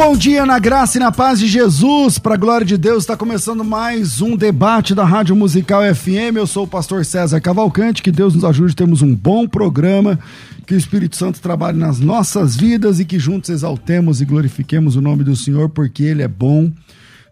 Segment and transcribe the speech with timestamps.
[0.00, 3.02] Bom dia na graça e na paz de Jesus, para a glória de Deus.
[3.02, 6.36] Está começando mais um debate da Rádio Musical FM.
[6.36, 8.02] Eu sou o pastor César Cavalcante.
[8.02, 10.18] Que Deus nos ajude, temos um bom programa.
[10.66, 15.02] Que o Espírito Santo trabalhe nas nossas vidas e que juntos exaltemos e glorifiquemos o
[15.02, 16.72] nome do Senhor, porque Ele é bom,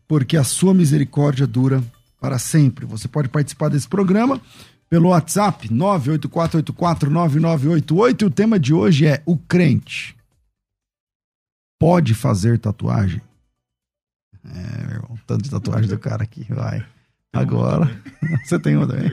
[0.07, 1.83] porque a sua misericórdia dura
[2.21, 2.85] para sempre.
[2.85, 4.39] Você pode participar desse programa
[4.91, 10.18] pelo WhatsApp 984849988 e o tema de hoje é o crente
[11.79, 13.21] pode fazer tatuagem?
[14.45, 16.85] É, meu irmão, tanto de tatuagem do cara aqui, vai.
[17.33, 17.91] Agora,
[18.45, 19.11] você tem uma também?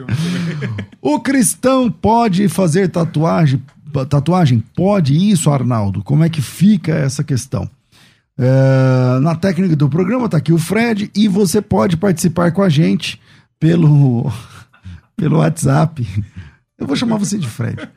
[1.02, 3.64] O cristão pode fazer tatuagem?
[4.10, 4.64] Tatuagem?
[4.76, 6.04] Pode isso, Arnaldo?
[6.04, 7.70] Como é que fica essa questão?
[8.38, 12.68] É, na técnica do programa tá aqui o Fred e você pode participar com a
[12.68, 13.22] gente
[13.60, 14.32] pelo,
[15.16, 16.06] pelo WhatsApp.
[16.78, 17.90] Eu vou chamar você de Fred.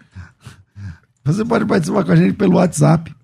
[1.24, 3.14] Você pode participar com a gente pelo WhatsApp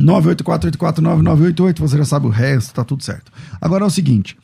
[0.00, 3.30] 984849988, você já sabe o resto, tá tudo certo.
[3.60, 4.36] Agora é o seguinte,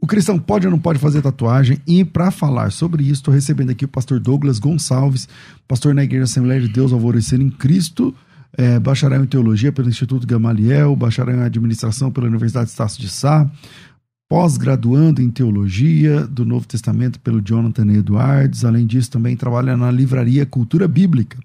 [0.00, 1.78] o cristão pode ou não pode fazer tatuagem?
[1.86, 5.28] E para falar sobre isso, estou recebendo aqui o pastor Douglas Gonçalves,
[5.68, 8.14] pastor na Igreja Assembleia de Deus Alvorecer em Cristo,
[8.56, 13.50] é, bacharel em Teologia pelo Instituto Gamaliel, bacharel em Administração pela Universidade Estácio de Sá,
[14.28, 18.64] pós-graduando em Teologia do Novo Testamento pelo Jonathan Edwards.
[18.64, 21.38] Além disso, também trabalha na livraria Cultura Bíblica,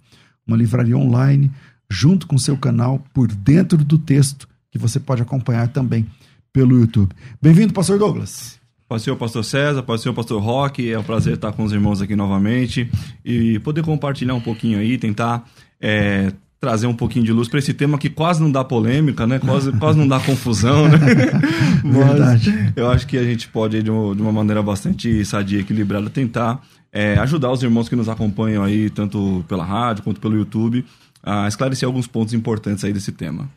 [0.47, 1.51] uma livraria online
[1.90, 6.06] junto com seu canal por dentro do texto, que você pode acompanhar também
[6.51, 7.13] pelo YouTube.
[7.41, 8.59] Bem-vindo, pastor Douglas.
[8.88, 12.90] O pastor César, o pastor Roque, é um prazer estar com os irmãos aqui novamente
[13.25, 15.44] e poder compartilhar um pouquinho aí, tentar
[15.81, 19.40] é, trazer um pouquinho de luz para esse tema que quase não dá polêmica, né?
[19.40, 20.97] Quase, quase não dá confusão, né?
[21.84, 22.73] Verdade.
[22.75, 27.17] eu acho que a gente pode, de uma, maneira bastante sadia e equilibrada, tentar é,
[27.19, 30.85] ajudar os irmãos que nos acompanham aí, tanto pela rádio quanto pelo YouTube,
[31.25, 33.50] a esclarecer alguns pontos importantes aí desse tema.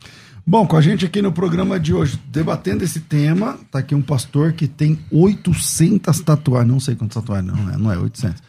[0.45, 4.01] Bom, com a gente aqui no programa de hoje, debatendo esse tema, tá aqui um
[4.01, 8.41] pastor que tem 800 tatuagens, não sei quantas tatuagens, não, é, não é 800.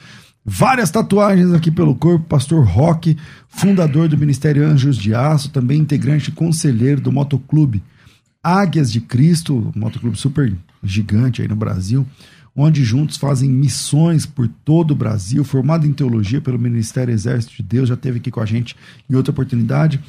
[0.42, 6.30] Várias tatuagens aqui pelo corpo, pastor Roque, fundador do Ministério Anjos de Aço, também integrante
[6.30, 7.82] e conselheiro do motoclube
[8.42, 10.50] Águias de Cristo, um motoclube super
[10.82, 12.06] gigante aí no Brasil
[12.54, 17.62] onde juntos fazem missões por todo o Brasil, formado em teologia pelo Ministério Exército de
[17.62, 18.76] Deus, já esteve aqui com a gente
[19.08, 20.00] em outra oportunidade.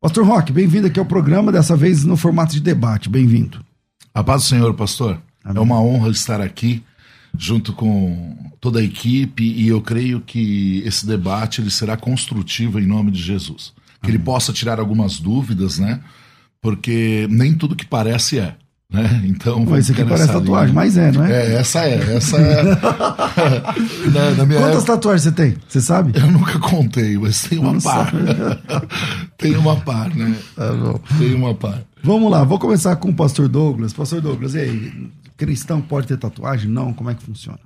[0.00, 3.08] Pastor Roque, bem-vindo aqui ao programa, dessa vez no formato de debate.
[3.08, 3.64] Bem-vindo.
[4.14, 5.20] A paz do Senhor, pastor.
[5.44, 5.58] Amém.
[5.58, 6.82] É uma honra estar aqui
[7.36, 12.86] junto com toda a equipe e eu creio que esse debate ele será construtivo em
[12.86, 13.72] nome de Jesus.
[14.00, 14.16] Que Amém.
[14.16, 16.02] ele possa tirar algumas dúvidas, né?
[16.60, 18.56] Porque nem tudo que parece é.
[18.92, 19.22] Né?
[19.24, 20.74] Então, Mas isso aqui parece tatuagem, linha.
[20.74, 21.32] mas é, não é?
[21.32, 22.16] É, essa é.
[22.16, 22.62] Essa é.
[24.12, 25.56] na, na minha Quantas época, tatuagens você tem?
[25.66, 26.12] Você sabe?
[26.14, 28.12] Eu nunca contei, mas tem uma par.
[29.38, 30.36] tem uma par, né?
[30.54, 31.00] Tá bom.
[31.18, 31.82] Tem uma par.
[32.04, 33.94] Vamos lá, vou começar com o pastor Douglas.
[33.94, 35.10] Pastor Douglas, e aí?
[35.38, 36.70] Cristão pode ter tatuagem?
[36.70, 36.92] Não?
[36.92, 37.58] Como é que funciona?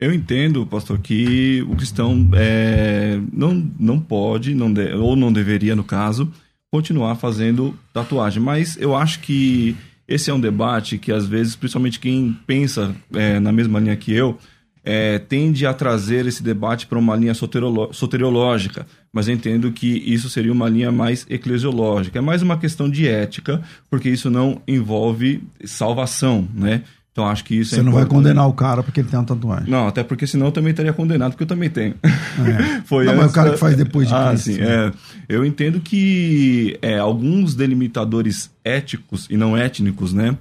[0.00, 5.74] Eu entendo, pastor, que o cristão é, não, não pode, não de, ou não deveria,
[5.76, 6.30] no caso,
[6.70, 8.42] continuar fazendo tatuagem.
[8.42, 9.76] Mas eu acho que
[10.08, 14.12] esse é um debate que, às vezes, principalmente quem pensa é, na mesma linha que
[14.12, 14.38] eu,
[14.82, 20.50] é, tende a trazer esse debate para uma linha soteriológica, mas entendo que isso seria
[20.50, 22.18] uma linha mais eclesiológica.
[22.18, 26.84] É mais uma questão de ética, porque isso não envolve salvação, né?
[27.18, 29.26] Então acho que isso Você é não vai condenar o cara porque ele tem uma
[29.26, 29.68] tatuagem.
[29.68, 31.96] Não, até porque senão eu também estaria condenado, porque eu também tenho.
[32.04, 32.80] É.
[32.86, 34.86] Foi Não, mas antes o cara que faz depois de ah, Cristo, sim, né?
[34.86, 34.92] é.
[35.28, 40.36] Eu entendo que é, alguns delimitadores éticos e não étnicos, né?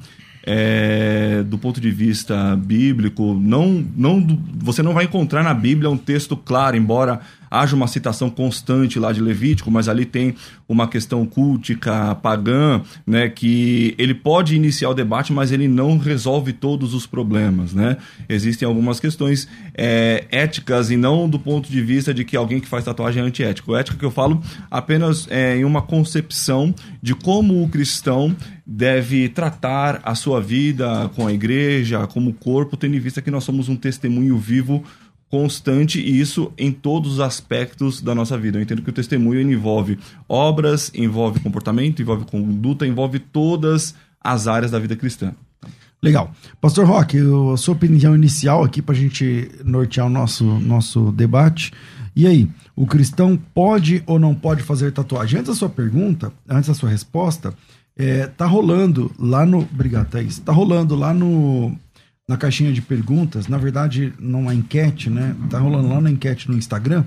[0.49, 4.25] é, do ponto de vista bíblico, não, não,
[4.55, 7.19] você não vai encontrar na Bíblia um texto claro, embora
[7.49, 10.35] haja uma citação constante lá de Levítico, mas ali tem
[10.67, 16.53] uma questão cultica, pagã, né, que ele pode iniciar o debate, mas ele não resolve
[16.53, 17.97] todos os problemas, né?
[18.27, 22.67] Existem algumas questões é, éticas e não do ponto de vista de que alguém que
[22.67, 23.75] faz tatuagem é antiético.
[23.75, 28.35] Ética que eu falo apenas é, em uma concepção de como o cristão
[28.65, 33.45] deve tratar a sua vida com a igreja, como corpo, tendo em vista que nós
[33.45, 34.83] somos um testemunho vivo
[35.29, 38.57] constante e isso em todos os aspectos da nossa vida.
[38.57, 44.71] Eu entendo que o testemunho envolve obras, envolve comportamento, envolve conduta, envolve todas as áreas
[44.71, 45.33] da vida cristã.
[46.01, 46.31] Legal.
[46.61, 47.17] Pastor Roque,
[47.53, 51.71] a sua opinião inicial aqui para a gente nortear o nosso, nosso debate.
[52.15, 55.39] E aí, o cristão pode ou não pode fazer tatuagem?
[55.39, 57.53] Antes da sua pergunta, antes da sua resposta,
[57.97, 59.59] é, tá rolando lá no.
[59.59, 60.37] Obrigado, Thaís.
[60.37, 61.75] Tá rolando lá no.
[62.27, 65.35] Na caixinha de perguntas, na verdade, numa enquete, né?
[65.49, 67.05] Tá rolando lá na enquete no Instagram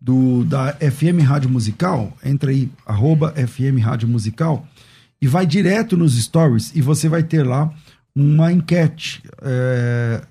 [0.00, 2.16] do da FM Rádio Musical.
[2.24, 4.66] Entra aí, arroba FM Rádio Musical,
[5.20, 7.72] e vai direto nos stories e você vai ter lá
[8.14, 10.22] uma enquete é,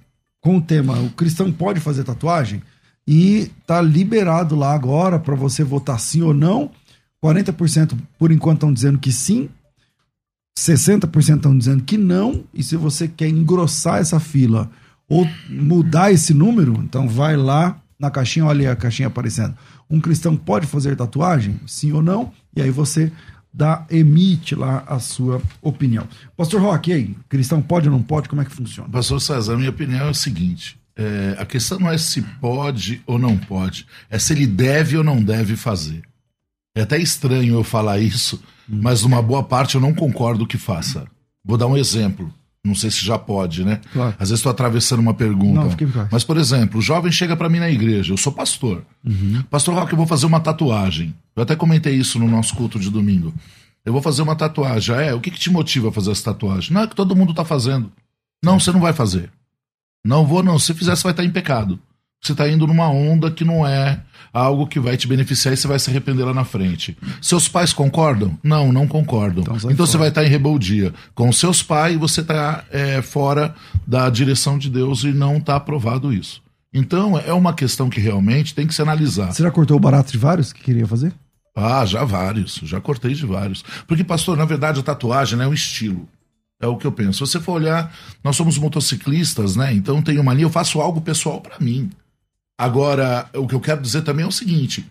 [0.42, 2.62] com o tema O cristão pode fazer tatuagem?
[3.08, 6.72] E tá liberado lá agora para você votar sim ou não.
[7.24, 9.50] 40% por enquanto estão dizendo que sim,
[10.60, 12.44] 60% estão dizendo que não.
[12.54, 14.70] E se você quer engrossar essa fila
[15.08, 19.56] ou mudar esse número, então vai lá na caixinha, olha a caixinha aparecendo.
[19.90, 21.60] Um cristão pode fazer tatuagem?
[21.66, 22.32] Sim ou não?
[22.56, 23.12] E aí você
[23.54, 26.08] dá, emite lá a sua opinião.
[26.38, 28.30] Pastor Roque, aí, cristão pode ou não pode?
[28.30, 28.90] Como é que funciona?
[28.90, 33.18] Pastor César, minha opinião é o seguinte: é, a questão não é se pode ou
[33.18, 36.04] não pode, é se ele deve ou não deve fazer.
[36.80, 41.06] É até estranho eu falar isso, mas uma boa parte eu não concordo que faça.
[41.44, 42.34] Vou dar um exemplo.
[42.64, 43.80] Não sei se já pode, né?
[43.94, 44.12] Claro.
[44.20, 45.62] Às vezes estou atravessando uma pergunta.
[45.62, 46.08] Não.
[46.12, 48.84] Mas, por exemplo, o jovem chega para mim na igreja, eu sou pastor.
[49.50, 51.16] Pastor Roque, eu vou fazer uma tatuagem.
[51.36, 53.34] Eu até comentei isso no nosso culto de domingo.
[53.86, 54.94] Eu vou fazer uma tatuagem.
[54.96, 56.74] Ah, É, o que, que te motiva a fazer essa tatuagem?
[56.74, 57.92] Não é que todo mundo tá fazendo.
[58.44, 59.32] Não, você não vai fazer.
[60.06, 60.60] Não vou, não.
[60.60, 61.80] Se fizer, você vai estar em pecado.
[62.22, 64.02] Você está indo numa onda que não é
[64.32, 66.98] algo que vai te beneficiar e você vai se arrepender lá na frente.
[67.22, 68.38] Seus pais concordam?
[68.44, 69.44] Não, não concordam.
[69.44, 70.94] Então Então, você vai estar em rebeldia.
[71.16, 72.64] Com seus pais, você está
[73.04, 73.56] fora
[73.88, 76.42] da direção de Deus e não está aprovado isso.
[76.74, 79.32] Então, é uma questão que realmente tem que se analisar.
[79.32, 81.12] Você já cortou o barato de vários que queria fazer?
[81.56, 82.60] Ah, já vários.
[82.64, 83.64] Já cortei de vários.
[83.88, 86.08] Porque, pastor, na verdade, a tatuagem né, é um estilo.
[86.62, 87.26] É o que eu penso.
[87.26, 87.92] Se você for olhar,
[88.24, 89.74] nós somos motociclistas, né?
[89.74, 91.90] Então tem uma linha, eu faço algo pessoal pra mim.
[92.60, 94.86] Agora, o que eu quero dizer também é o seguinte: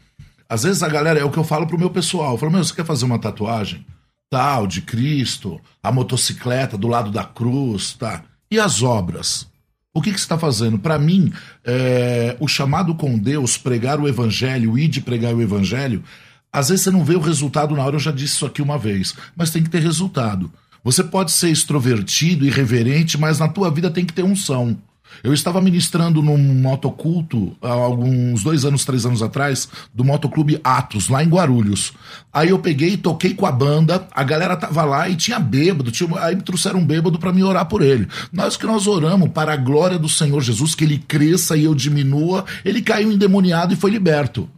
[0.49, 2.33] às vezes a galera, é o que eu falo pro meu pessoal.
[2.33, 3.85] Eu falo, meu, você quer fazer uma tatuagem?
[4.31, 8.23] Tal, de Cristo, a motocicleta do lado da cruz, tá?
[8.51, 9.47] E as obras?
[9.93, 10.79] O que, que você está fazendo?
[10.79, 11.31] Para mim,
[11.63, 16.03] é, o chamado com Deus, pregar o evangelho, ir de pregar o evangelho,
[16.51, 18.79] às vezes você não vê o resultado na hora, eu já disse isso aqui uma
[18.79, 20.51] vez, mas tem que ter resultado.
[20.83, 24.79] Você pode ser extrovertido, irreverente, mas na tua vida tem que ter unção.
[25.23, 31.09] Eu estava ministrando num motoculto há alguns dois anos, três anos atrás, do Motoclube Atos,
[31.09, 31.93] lá em Guarulhos.
[32.33, 36.09] Aí eu peguei toquei com a banda, a galera tava lá e tinha bêbado, tinha,
[36.21, 38.07] aí me trouxeram um bêbado para me orar por ele.
[38.33, 41.75] Nós que nós oramos para a glória do Senhor Jesus, que ele cresça e eu
[41.75, 44.49] diminua, ele caiu endemoniado e foi liberto.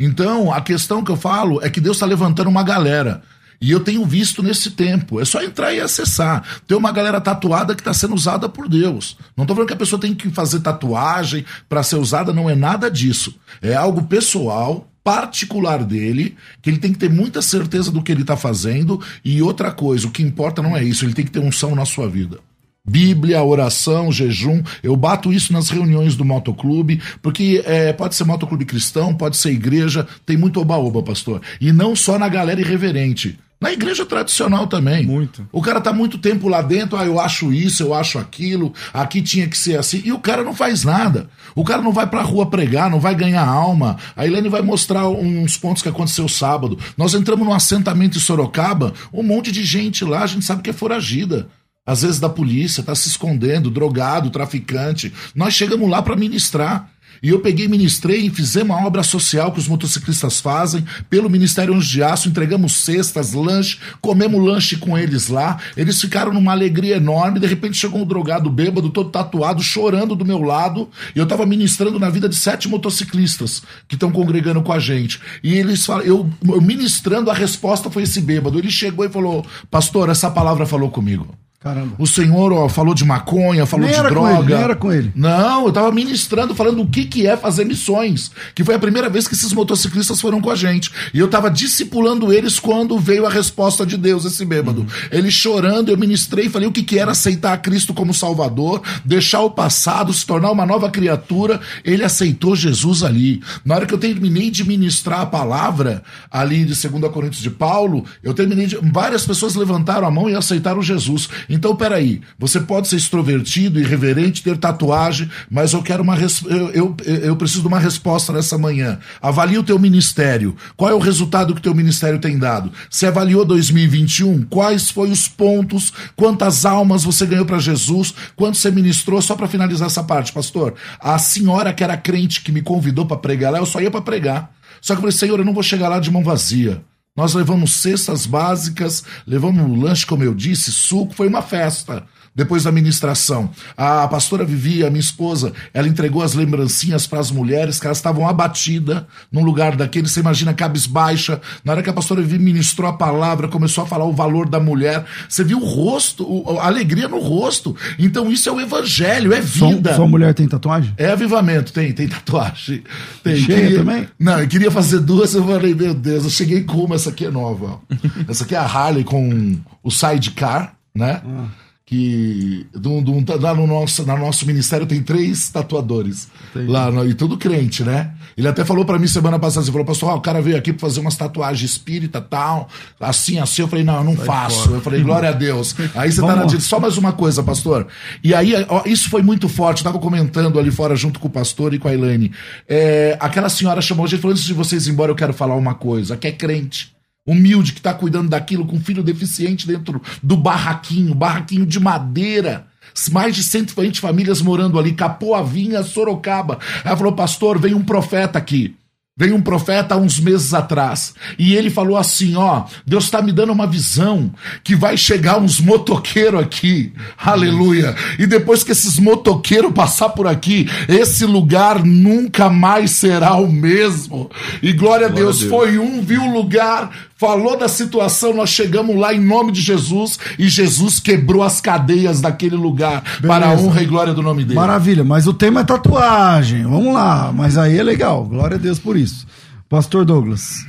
[0.00, 3.22] Então, a questão que eu falo é que Deus está levantando uma galera.
[3.60, 5.20] E eu tenho visto nesse tempo.
[5.20, 6.42] É só entrar e acessar.
[6.66, 9.16] Tem uma galera tatuada que está sendo usada por Deus.
[9.36, 12.54] Não estou falando que a pessoa tem que fazer tatuagem para ser usada, não é
[12.54, 13.34] nada disso.
[13.62, 18.22] É algo pessoal, particular dele, que ele tem que ter muita certeza do que ele
[18.22, 19.00] está fazendo.
[19.24, 21.84] E outra coisa, o que importa não é isso, ele tem que ter unção na
[21.84, 22.38] sua vida.
[22.86, 24.62] Bíblia, oração, jejum.
[24.82, 29.52] Eu bato isso nas reuniões do motoclube, porque é, pode ser motoclube cristão, pode ser
[29.52, 31.40] igreja, tem muito oba-oba, pastor.
[31.58, 33.38] E não só na galera irreverente.
[33.64, 35.06] Na igreja tradicional também.
[35.06, 35.48] Muito.
[35.50, 39.22] O cara tá muito tempo lá dentro, ah, eu acho isso, eu acho aquilo, aqui
[39.22, 41.30] tinha que ser assim, e o cara não faz nada.
[41.54, 43.96] O cara não vai pra rua pregar, não vai ganhar alma.
[44.14, 46.78] A Helene vai mostrar uns pontos que aconteceu sábado.
[46.94, 50.68] Nós entramos num assentamento em Sorocaba, um monte de gente lá, a gente sabe que
[50.68, 51.48] é foragida.
[51.86, 55.12] às vezes da polícia, tá se escondendo, drogado, traficante.
[55.34, 56.90] Nós chegamos lá para ministrar.
[57.22, 61.74] E eu peguei, ministrei e fizemos uma obra social que os motociclistas fazem, pelo Ministério
[61.74, 65.58] Anjo de Aço, entregamos cestas, lanche, comemos lanche com eles lá.
[65.76, 67.40] Eles ficaram numa alegria enorme.
[67.40, 70.88] De repente chegou um drogado bêbado, todo tatuado, chorando do meu lado.
[71.14, 75.20] E eu tava ministrando na vida de sete motociclistas que estão congregando com a gente.
[75.42, 78.58] E eles falam, eu, eu ministrando, a resposta foi esse bêbado.
[78.58, 81.34] Ele chegou e falou: Pastor, essa palavra falou comigo.
[81.64, 81.94] Caramba.
[81.98, 84.40] O senhor ó, falou de maconha, falou Nem de droga.
[84.40, 85.10] ele, nem era com ele.
[85.14, 88.30] Não, eu tava ministrando, falando o que, que é fazer missões.
[88.54, 90.92] Que foi a primeira vez que esses motociclistas foram com a gente.
[91.14, 94.82] E eu tava discipulando eles quando veio a resposta de Deus, esse bêbado.
[94.82, 94.86] Uhum.
[95.10, 99.40] Ele chorando, eu ministrei, falei o que, que era aceitar a Cristo como Salvador, deixar
[99.40, 101.62] o passado, se tornar uma nova criatura.
[101.82, 103.42] Ele aceitou Jesus ali.
[103.64, 108.04] Na hora que eu terminei de ministrar a palavra, ali de 2 Coríntios de Paulo,
[108.22, 108.76] eu terminei de.
[108.92, 111.26] Várias pessoas levantaram a mão e aceitaram Jesus.
[111.54, 116.16] Então, peraí, você pode ser extrovertido, irreverente, ter tatuagem, mas eu quero uma.
[116.16, 118.98] res- Eu, eu, eu preciso de uma resposta nessa manhã.
[119.22, 120.56] Avalie o teu ministério.
[120.76, 122.72] Qual é o resultado que o teu ministério tem dado?
[122.90, 124.42] Você avaliou 2021?
[124.46, 125.92] Quais foram os pontos?
[126.16, 128.12] Quantas almas você ganhou para Jesus?
[128.34, 129.22] Quanto você ministrou?
[129.22, 130.74] Só para finalizar essa parte, pastor.
[130.98, 134.02] A senhora que era crente que me convidou para pregar lá, eu só ia para
[134.02, 134.50] pregar.
[134.80, 136.82] Só que eu falei, Senhor, eu não vou chegar lá de mão vazia.
[137.16, 142.04] Nós levamos cestas básicas, levamos um lanche, como eu disse, suco, foi uma festa.
[142.34, 147.30] Depois da ministração, a pastora Vivi, a minha esposa, ela entregou as lembrancinhas para as
[147.30, 151.40] mulheres que elas estavam abatidas num lugar daquele, você imagina, cabisbaixa.
[151.64, 154.58] Na hora que a pastora Vivi ministrou a palavra, começou a falar o valor da
[154.58, 157.76] mulher, você viu o rosto, a alegria no rosto.
[157.98, 159.94] Então isso é o evangelho, é vida.
[159.94, 160.92] sua mulher tem tatuagem?
[160.96, 162.82] É avivamento, tem, tem tatuagem.
[163.22, 163.36] Tem.
[163.36, 164.08] Cheia Queria- também?
[164.18, 167.26] Não, eu queria fazer duas, eu falei, meu Deus, eu cheguei com uma, essa aqui
[167.26, 167.80] é nova.
[168.26, 171.22] essa aqui é a Harley com o sidecar, né?
[171.24, 171.63] Ah.
[171.86, 176.28] Que do, do- lá no nosso, no nosso ministério tem três tatuadores.
[176.54, 178.12] Lá, no- e tudo crente, né?
[178.38, 180.80] Ele até falou pra mim semana passada, ele falou, pastor, o cara veio aqui pra
[180.80, 183.60] fazer umas tatuagens espírita tal, assim, assim.
[183.62, 184.70] Eu falei, não, eu não faço.
[184.70, 185.74] Eu falei, glória a Deus.
[185.94, 186.46] Aí você tá Vamos na lá.
[186.48, 186.68] direção.
[186.70, 187.86] Só mais uma coisa, pastor.
[188.24, 189.80] E aí, ó, isso foi muito forte.
[189.80, 192.32] Eu tava comentando ali fora junto com o pastor e com a Elaine.
[192.66, 195.34] É, aquela senhora chamou a gente e falou: antes de vocês ir embora, eu quero
[195.34, 196.16] falar uma coisa.
[196.16, 196.94] Que é crente.
[197.26, 202.66] Humilde, que tá cuidando daquilo com um filho deficiente dentro do barraquinho, barraquinho de madeira.
[203.10, 206.58] Mais de 120 famílias morando ali, Capoavinha, Sorocaba.
[206.84, 208.76] Ela falou, pastor, vem um profeta aqui.
[209.16, 213.30] Veio um profeta há uns meses atrás e ele falou assim: Ó, Deus está me
[213.30, 217.94] dando uma visão que vai chegar uns motoqueiros aqui, aleluia.
[218.18, 224.28] E depois que esses motoqueiros passar por aqui, esse lugar nunca mais será o mesmo.
[224.60, 225.48] E glória, a, Deus, a Deus.
[225.48, 230.18] foi um, viu o lugar, falou da situação, nós chegamos lá em nome de Jesus
[230.38, 233.68] e Jesus quebrou as cadeias daquele lugar para a Beleza.
[233.68, 234.58] honra e glória do nome dele.
[234.58, 236.64] Maravilha, mas o tema é tatuagem.
[236.64, 238.24] Vamos lá, mas aí é legal.
[238.24, 239.26] Glória a Deus por isso.
[239.68, 240.66] Pastor Douglas.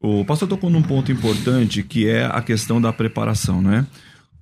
[0.00, 3.86] O pastor tocou num ponto importante que é a questão da preparação, né?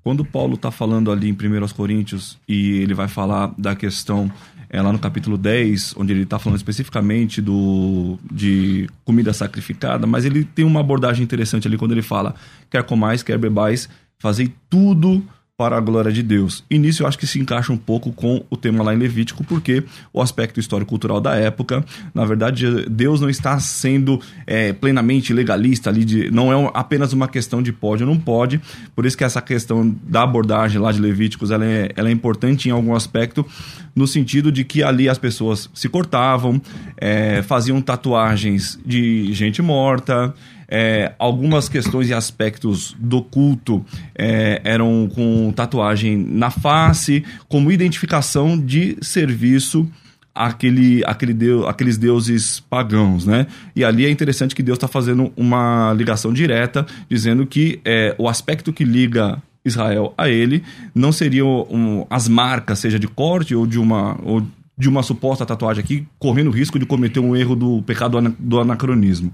[0.03, 4.31] Quando Paulo está falando ali em 1 Coríntios e ele vai falar da questão
[4.75, 10.25] é, lá no capítulo 10, onde ele está falando especificamente do, de comida sacrificada, mas
[10.25, 12.35] ele tem uma abordagem interessante ali quando ele fala:
[12.69, 13.89] quer comais, quer bebais,
[14.19, 15.25] fazei tudo
[15.57, 16.65] para a glória de Deus.
[16.69, 19.45] E nisso eu acho que se encaixa um pouco com o tema lá em Levítico,
[19.45, 25.91] porque o aspecto histórico-cultural da época, na verdade, Deus não está sendo é, plenamente legalista
[25.91, 28.61] ali, de, não é apenas uma questão de pode ou não pode,
[28.97, 32.69] por isso que essa questão da abordagem lá de Levíticos, ela é, ela é importante
[32.69, 33.47] em algum aspecto,
[33.95, 36.61] no sentido de que ali as pessoas se cortavam,
[36.97, 40.35] é, faziam tatuagens de gente morta,
[40.77, 48.59] é, algumas questões e aspectos do culto é, eram com tatuagem na face, como identificação
[48.59, 49.89] de serviço
[50.35, 53.47] àquele, àquele deu, aqueles deuses pagãos, né?
[53.77, 58.29] E ali é interessante que Deus está fazendo uma ligação direta, dizendo que é, o
[58.29, 63.65] aspecto que liga Israel a ele não seriam um, as marcas, seja de corte ou
[63.65, 64.19] de uma.
[64.25, 64.45] Ou
[64.77, 68.59] de uma suposta tatuagem aqui, correndo o risco de cometer um erro do pecado do
[68.59, 69.33] anacronismo.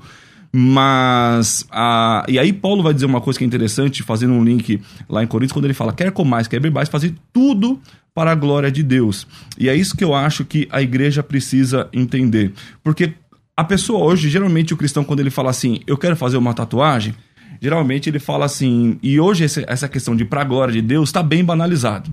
[0.53, 1.65] Mas.
[1.71, 5.23] A, e aí, Paulo vai dizer uma coisa que é interessante, fazendo um link lá
[5.23, 7.81] em Coríntios, quando ele fala: quer comais, quer bebais, fazer tudo
[8.15, 9.27] para a glória de Deus.
[9.59, 12.53] E é isso que eu acho que a igreja precisa entender.
[12.83, 13.15] Porque
[13.57, 17.15] a pessoa hoje, geralmente o cristão, quando ele fala assim, eu quero fazer uma tatuagem,
[17.61, 21.23] geralmente ele fala assim, e hoje essa questão de para a glória de Deus está
[21.23, 22.11] bem banalizado.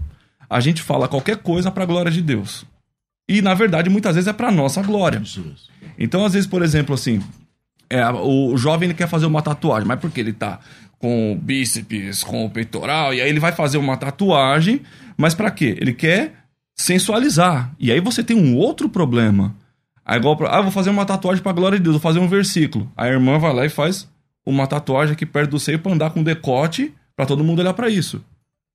[0.49, 2.65] A gente fala qualquer coisa para a glória de Deus.
[3.27, 5.21] E na verdade, muitas vezes é para nossa glória.
[5.97, 7.21] Então, às vezes, por exemplo, assim,
[7.89, 10.59] é, o, o jovem ele quer fazer uma tatuagem, mas porque ele tá
[10.99, 14.81] com o bíceps, com o peitoral, e aí ele vai fazer uma tatuagem,
[15.15, 15.77] mas para quê?
[15.79, 16.33] Ele quer
[16.75, 17.71] sensualizar.
[17.79, 19.55] E aí você tem um outro problema.
[20.05, 22.91] Aí igual ah, vou fazer uma tatuagem pra glória de Deus, vou fazer um versículo.
[22.95, 24.07] A irmã vai lá e faz
[24.45, 27.89] uma tatuagem aqui perto do seio pra andar com decote para todo mundo olhar para
[27.89, 28.23] isso.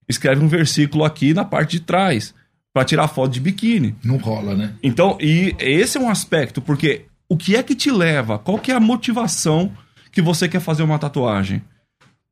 [0.08, 2.34] Escreve um versículo aqui na parte de trás
[2.72, 3.94] para tirar foto de biquíni.
[4.04, 4.74] Não rola, né?
[4.82, 8.38] Então, e esse é um aspecto, porque o que é que te leva?
[8.38, 9.72] Qual que é a motivação
[10.10, 11.62] que você quer fazer uma tatuagem?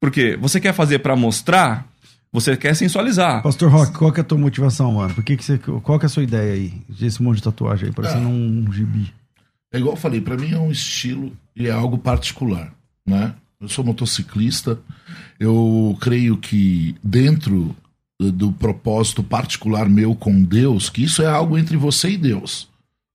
[0.00, 1.86] Porque você quer fazer para mostrar,
[2.32, 3.42] você quer sensualizar.
[3.42, 5.14] Pastor Rock, qual que é a tua motivação, mano?
[5.14, 6.72] Por que que você, qual que é a sua ideia aí?
[6.88, 8.30] Desse monte de tatuagem aí, parecendo Ah.
[8.30, 9.12] um gibi.
[9.72, 12.72] É igual eu falei, pra mim é um estilo e é algo particular,
[13.06, 13.34] né?
[13.60, 14.78] Eu sou motociclista,
[15.38, 17.76] eu creio que dentro
[18.18, 22.68] do- do propósito particular meu com Deus, que isso é algo entre você e Deus,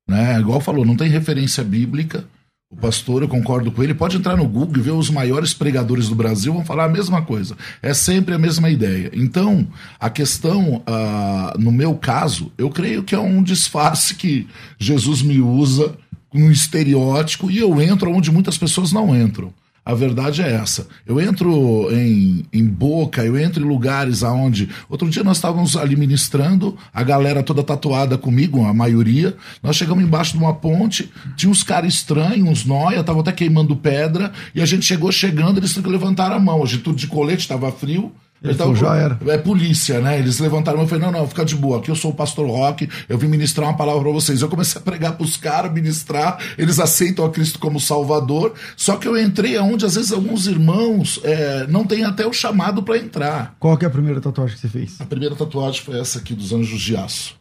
[0.08, 0.40] né?
[0.40, 2.26] Igual falou, não tem referência bíblica.
[2.72, 6.10] O pastor, eu concordo com ele, pode entrar no Google e ver os maiores pregadores
[6.10, 7.56] do Brasil, vão falar a mesma coisa.
[7.82, 9.12] É sempre a mesma ideia.
[9.14, 9.68] Então,
[10.00, 14.48] a questão, ah, no meu caso, eu creio que é um disfarce que
[14.80, 15.96] Jesus me usa
[16.34, 19.54] um estereótipo e eu entro onde muitas pessoas não entram.
[19.86, 20.88] A verdade é essa.
[21.06, 24.68] Eu entro em, em boca, eu entro em lugares aonde.
[24.90, 29.38] Outro dia nós estávamos ali ministrando, a galera toda tatuada comigo, a maioria.
[29.62, 33.76] Nós chegamos embaixo de uma ponte, tinha uns caras estranhos, uns noia, estavam até queimando
[33.76, 36.64] pedra, e a gente chegou chegando, eles levantaram a mão.
[36.64, 38.12] A gente tudo de colete, estava frio.
[38.44, 40.20] Ele tavam- falou, "Já era." é polícia, né?
[40.20, 42.14] Eles levantaram a mão e falei, não, não, fica de boa, aqui eu sou o
[42.14, 44.42] pastor Rock, eu vim ministrar uma palavra pra vocês.
[44.42, 49.08] Eu comecei a pregar pros caras, ministrar, eles aceitam a Cristo como Salvador, só que
[49.08, 53.56] eu entrei aonde às vezes alguns irmãos é, não têm até o chamado pra entrar.
[53.60, 55.00] Qual que é a primeira tatuagem que você fez?
[55.02, 57.36] A primeira tatuagem foi essa aqui dos Anjos de Aço.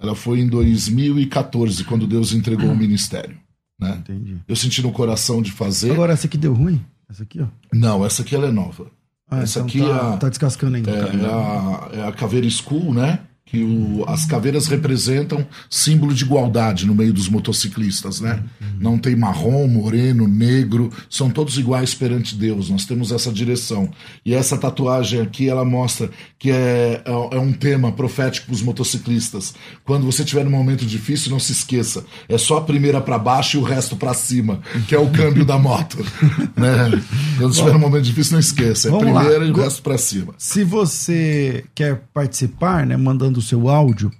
[0.00, 3.36] Ela foi em 2014, quando Deus entregou o ministério.
[3.80, 3.96] Né?
[4.00, 4.36] Entendi.
[4.48, 5.92] Eu senti no coração de fazer.
[5.92, 6.84] Agora, essa aqui deu ruim?
[7.08, 7.46] Essa aqui, ó.
[7.72, 8.86] Não, essa aqui ela é nova.
[9.32, 10.90] Ah, essa então aqui tá, é a- tá descascando ainda.
[10.90, 13.20] É, tá é a, é a caveira school, né?
[13.44, 18.42] Que o- as caveiras representam símbolo de igualdade no meio dos motociclistas, né?
[18.80, 22.70] Não tem marrom, moreno, negro, são todos iguais perante Deus.
[22.70, 23.90] Nós temos essa direção.
[24.24, 28.62] E essa tatuagem aqui, ela mostra que é, é, é um tema profético para os
[28.62, 29.54] motociclistas.
[29.84, 32.04] Quando você tiver num momento difícil, não se esqueça.
[32.30, 35.44] É só a primeira para baixo e o resto para cima, que é o câmbio
[35.44, 35.98] da moto.
[36.56, 37.02] Né?
[37.38, 38.88] Quando tiver num momento difícil, não esqueça.
[38.88, 39.20] É a Vamos lá.
[39.20, 40.32] primeira e o resto para cima.
[40.38, 44.12] Se você quer participar, né, mandando o seu áudio,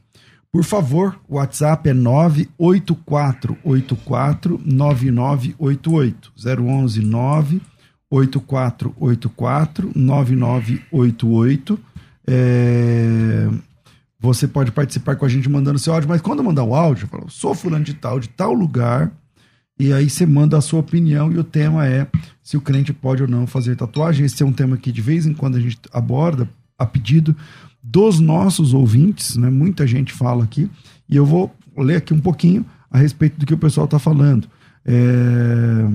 [0.50, 11.78] por favor, o WhatsApp é 98484 9988 011 98484 9988
[12.28, 13.48] é...
[14.20, 17.24] Você pode participar com a gente mandando seu áudio, mas quando mandar o áudio, fala,
[17.28, 19.10] sou fulano de tal, de tal lugar,
[19.78, 22.06] e aí você manda a sua opinião e o tema é
[22.40, 24.24] se o crente pode ou não fazer tatuagem.
[24.24, 26.48] Esse é um tema que de vez em quando a gente aborda
[26.78, 27.34] a pedido
[27.92, 29.50] dos nossos ouvintes, né?
[29.50, 30.70] Muita gente fala aqui
[31.08, 34.48] e eu vou ler aqui um pouquinho a respeito do que o pessoal está falando.
[34.84, 35.86] É,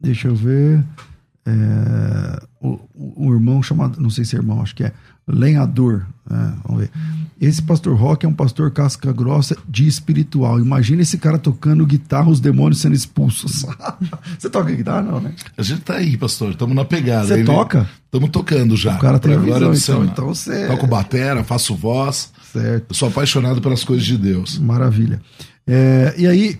[0.00, 0.84] Deixa eu ver.
[1.46, 4.92] É, o, o- irmão chamado, não sei se é irmão, acho que é
[5.28, 6.06] lenhador.
[6.28, 6.54] né?
[6.64, 6.90] vamos ver.
[7.40, 10.58] Esse pastor Rock é um pastor casca grossa de espiritual.
[10.58, 13.64] Imagina esse cara tocando guitarra, os demônios sendo expulsos.
[14.38, 15.32] Você toca guitarra, não, né?
[15.56, 16.50] A gente tá aí, pastor.
[16.52, 17.26] Estamos na pegada.
[17.26, 17.88] Você toca?
[18.06, 18.96] Estamos tocando já.
[18.96, 20.04] O cara tem visão, então.
[20.04, 22.32] Então você- Toco batera, faço voz.
[22.52, 22.86] Certo.
[22.88, 24.58] Eu sou apaixonado pelas coisas de Deus.
[24.58, 25.20] Maravilha.
[25.68, 26.58] É, e aí,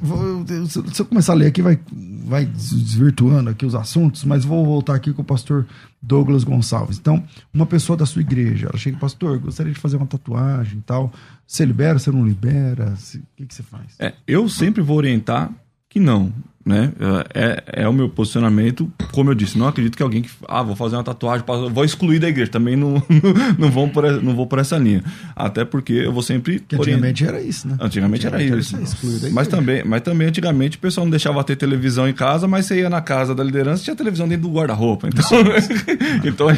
[0.69, 1.79] se eu começar a ler aqui, vai,
[2.25, 5.65] vai desvirtuando aqui os assuntos, mas vou voltar aqui com o pastor
[6.03, 6.99] Douglas Gonçalves.
[6.99, 7.23] Então,
[7.55, 11.13] uma pessoa da sua igreja, ela chega, pastor, gostaria de fazer uma tatuagem e tal.
[11.47, 12.95] Você libera, você não libera?
[12.95, 13.95] O que, que você faz?
[14.01, 15.53] É, eu sempre vou orientar
[15.89, 16.33] que não,
[16.67, 16.93] né?
[17.33, 20.75] É, é o meu posicionamento, como eu disse, não acredito que alguém que, ah, vou
[20.75, 23.01] fazer uma tatuagem, vou excluir da igreja, também não,
[23.57, 25.05] não, vão por, não vou por essa linha.
[25.37, 27.77] Até porque eu vou sempre Porque antigamente era isso, né?
[27.81, 28.77] Antigamente era isso.
[28.83, 32.49] excluir da Mas também, mas também antigamente o pessoal não deixava ter televisão em casa,
[32.49, 35.07] mas você ia na casa da liderança e tinha televisão dentro do guarda-roupa.
[35.07, 35.25] Então,
[36.27, 36.49] então,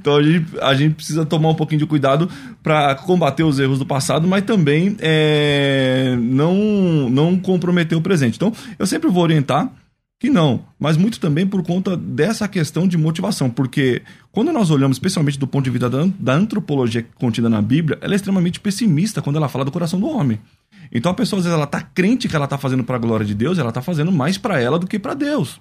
[0.00, 2.26] então a, gente, a gente precisa tomar um pouquinho de cuidado
[2.62, 8.36] para combater os erros do passado, mas também é, não, não comprometer o presente.
[8.36, 9.70] Então, eu sempre vou orientar
[10.20, 14.00] que não, mas muito também por conta dessa questão de motivação, porque
[14.32, 18.16] quando nós olhamos, especialmente do ponto de vista da, antropologia contida na Bíblia, ela é
[18.16, 20.40] extremamente pessimista quando ela fala do coração do homem.
[20.90, 23.26] Então a pessoa às vezes ela tá crente que ela tá fazendo para a glória
[23.26, 25.58] de Deus, ela tá fazendo mais para ela do que para Deus.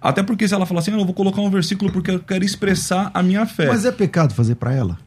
[0.00, 2.44] Até porque se ela falar assim, "Ah, eu vou colocar um versículo porque eu quero
[2.44, 3.68] expressar a minha fé.
[3.68, 4.98] Mas é pecado fazer pra ela?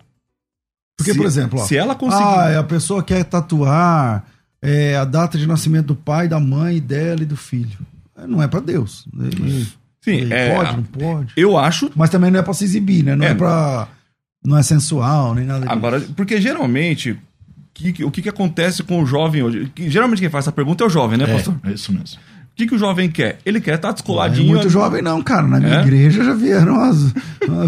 [0.98, 4.26] Porque, Se- por exemplo, ó, se ela conseguir- Ah, a pessoa quer tatuar
[4.65, 7.78] é, a data de nascimento do pai, da mãe, dela e do filho.
[8.28, 9.06] Não é pra Deus.
[9.43, 9.67] E-
[10.01, 11.34] Sim, E é, pode, não pode.
[11.36, 13.15] eu acho Mas também não é pra se exibir, né?
[13.15, 13.34] Não é, É.
[13.34, 13.88] pra.
[14.45, 15.71] Não é sensual, nem nada disso.
[15.71, 17.17] Agora, porque geralmente,
[17.73, 19.71] que- que- o que, que acontece com o jovem hoje?
[19.73, 21.56] Que, geralmente quem faz essa pergunta é o jovem, né, pastor?
[21.63, 22.19] É, é isso mesmo.
[22.19, 23.39] O que, que o jovem quer?
[23.45, 24.47] Ele quer estar Não é descoladinho.
[24.47, 25.47] muito jovem, não, cara.
[25.47, 25.82] Na minha É?
[25.82, 27.12] igreja já vieram as.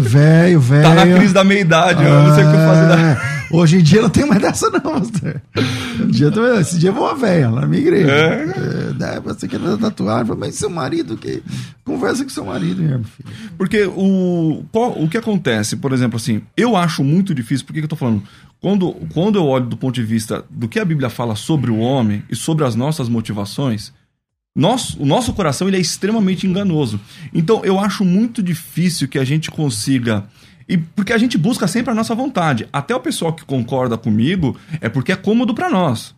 [0.00, 0.82] Velho, velho.
[0.82, 2.88] Tá na crise da meia-idade, eu não sei o que fazer.
[2.88, 3.37] Da...
[3.50, 5.40] Hoje em dia não tem mais dessa, não, pastor.
[6.00, 8.10] Um dia, também- esse dia eu vou uma velha lá na minha igreja.
[8.10, 8.42] É?
[8.42, 9.58] É, né, você quer?
[9.58, 11.42] Fala, Mas seu marido, que.
[11.84, 13.28] Conversa com seu marido, meu filho.
[13.56, 17.78] Porque o, qual- o que acontece, por exemplo, assim, eu acho muito difícil, por que
[17.80, 18.22] que eu tô falando?
[18.60, 21.78] Quando, quando eu olho do ponto de vista do que a Bíblia fala sobre o
[21.78, 23.92] homem e sobre as nossas motivações,
[24.54, 27.00] nosso, o nosso coração ele é extremamente enganoso.
[27.32, 30.24] Então eu acho muito difícil que a gente consiga.
[30.68, 32.68] E porque a gente busca sempre a nossa vontade.
[32.72, 36.14] Até o pessoal que concorda comigo é porque é cômodo para nós.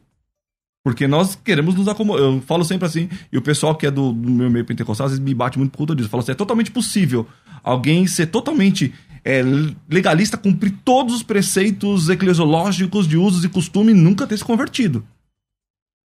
[0.82, 2.22] Porque nós queremos nos acomodar.
[2.22, 5.12] Eu falo sempre assim, e o pessoal que é do, do meu meio pentecostal às
[5.12, 6.08] vezes me bate muito por conta disso.
[6.08, 7.26] Fala assim: é totalmente possível
[7.62, 8.92] alguém ser totalmente
[9.24, 9.42] é,
[9.88, 15.04] legalista, cumprir todos os preceitos eclesiológicos de usos e costume e nunca ter se convertido.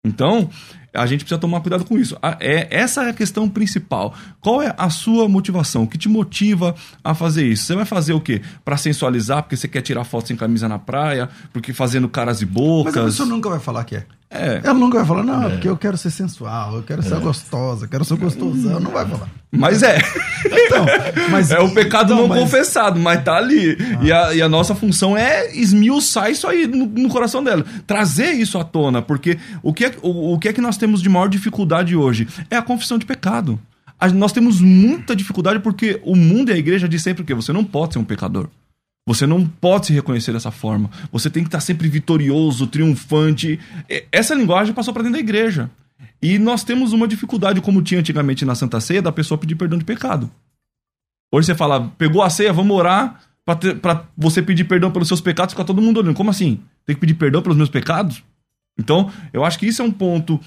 [0.05, 0.49] Então,
[0.93, 2.17] a gente precisa tomar cuidado com isso.
[2.39, 4.13] É, essa é a questão principal.
[4.39, 5.83] Qual é a sua motivação?
[5.83, 7.65] O que te motiva a fazer isso?
[7.65, 8.41] Você vai fazer o quê?
[8.63, 12.45] Pra sensualizar, porque você quer tirar foto sem camisa na praia, porque fazendo caras e
[12.45, 12.97] Mas bocas.
[12.97, 14.05] a pessoa nunca vai falar que é.
[14.31, 14.61] É.
[14.63, 17.89] Ela nunca vai falar, não, porque eu quero ser sensual, eu quero ser gostosa, eu
[17.89, 18.79] quero ser gostosão.
[18.79, 19.27] Não vai falar.
[19.51, 19.97] Mas é.
[20.45, 20.85] Então,
[21.31, 23.75] mas, É o pecado então, não mas- confessado, mas tá ali.
[24.03, 27.65] E, a, e a nossa função é esmiuçar isso aí no, no coração dela.
[27.87, 29.01] Trazer isso à tona.
[29.01, 32.27] Porque o que, é, o, o que é que nós temos de maior dificuldade hoje?
[32.51, 33.59] É a confissão de pecado.
[33.99, 37.51] A- nós temos muita dificuldade porque o mundo e a igreja diz sempre que você
[37.51, 38.47] não pode ser um pecador.
[39.09, 40.87] Você não pode se reconhecer dessa forma.
[41.11, 43.59] Você tem que estar sempre vitorioso, triunfante.
[44.11, 45.67] Essa linguagem passou para dentro da igreja.
[46.21, 49.79] E nós temos uma dificuldade, como tinha antigamente na Santa Ceia, da pessoa pedir perdão
[49.79, 50.29] de pecado.
[51.33, 55.53] Hoje você fala, pegou a ceia, vamos orar pra você pedir perdão pelos seus pecados,
[55.53, 56.15] fica todo mundo olhando.
[56.15, 56.59] Como assim?
[56.85, 58.21] Tem que pedir perdão pelos meus pecados?
[58.77, 60.39] Então, eu acho que isso é um ponto.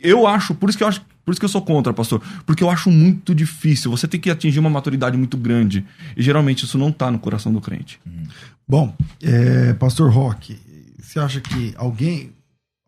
[0.00, 1.00] Eu acho, por isso que eu acho.
[1.24, 2.20] Por isso que eu sou contra, pastor.
[2.46, 3.90] Porque eu acho muito difícil.
[3.90, 5.84] Você tem que atingir uma maturidade muito grande.
[6.16, 8.00] E geralmente isso não tá no coração do crente.
[8.66, 10.58] Bom, é, Pastor Roque,
[10.98, 12.32] você acha que alguém,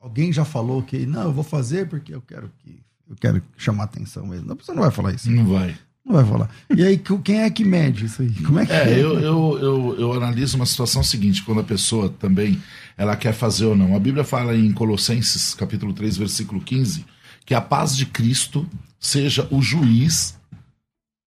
[0.00, 3.84] alguém já falou que não, eu vou fazer porque eu quero que eu quero chamar
[3.84, 4.46] atenção mesmo?
[4.46, 5.30] Não, você não vai falar isso.
[5.30, 5.76] Não vai.
[6.04, 6.50] Não vai falar.
[6.74, 8.32] E aí, que- quem é que mede isso aí?
[8.42, 12.08] Como é que É, eu, eu, eu, eu analiso uma situação seguinte, quando a pessoa
[12.08, 12.60] também
[12.96, 13.94] ela quer fazer ou não.
[13.94, 17.04] A Bíblia fala em Colossenses, capítulo 3, versículo 15,
[17.44, 20.38] que a paz de Cristo seja o juiz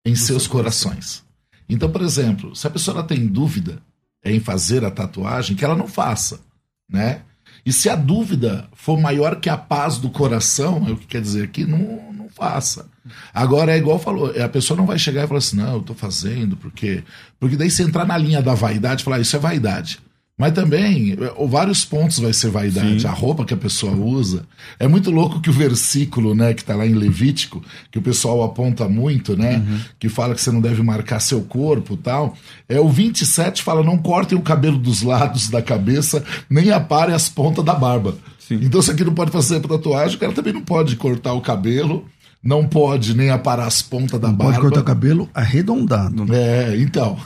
[0.05, 1.25] em seus corações.
[1.69, 3.81] Então, por exemplo, se a pessoa tem dúvida
[4.25, 6.41] em fazer a tatuagem, que ela não faça,
[6.89, 7.23] né?
[7.65, 11.23] E se a dúvida for maior que a paz do coração, é o que quer
[11.23, 12.87] dizer aqui, não, não faça.
[13.33, 15.95] Agora é igual falou, a pessoa não vai chegar e falar assim, não, eu tô
[15.95, 17.05] fazendo, porque.
[17.39, 20.01] Porque daí você entrar na linha da vaidade, falar, isso é vaidade.
[20.43, 23.03] Mas também, eh, vários pontos vai ser vaidade.
[23.03, 23.07] Sim.
[23.07, 24.45] A roupa que a pessoa usa.
[24.77, 28.43] É muito louco que o versículo, né, que tá lá em Levítico, que o pessoal
[28.43, 29.65] aponta muito, né,
[30.01, 32.37] que fala que você não deve marcar seu corpo e tal.
[32.69, 37.29] É o 27 fala: não cortem o cabelo dos lados da cabeça, nem aparem as
[37.29, 38.17] pontas da barba.
[38.41, 38.59] Sim.
[38.63, 42.05] Então, se aqui não pode fazer tatuagem, o cara também não pode cortar o cabelo,
[42.45, 44.53] não pode nem aparar as pontas da não barba.
[44.55, 46.27] pode cortar o cabelo arredondado?
[46.35, 47.17] É, então.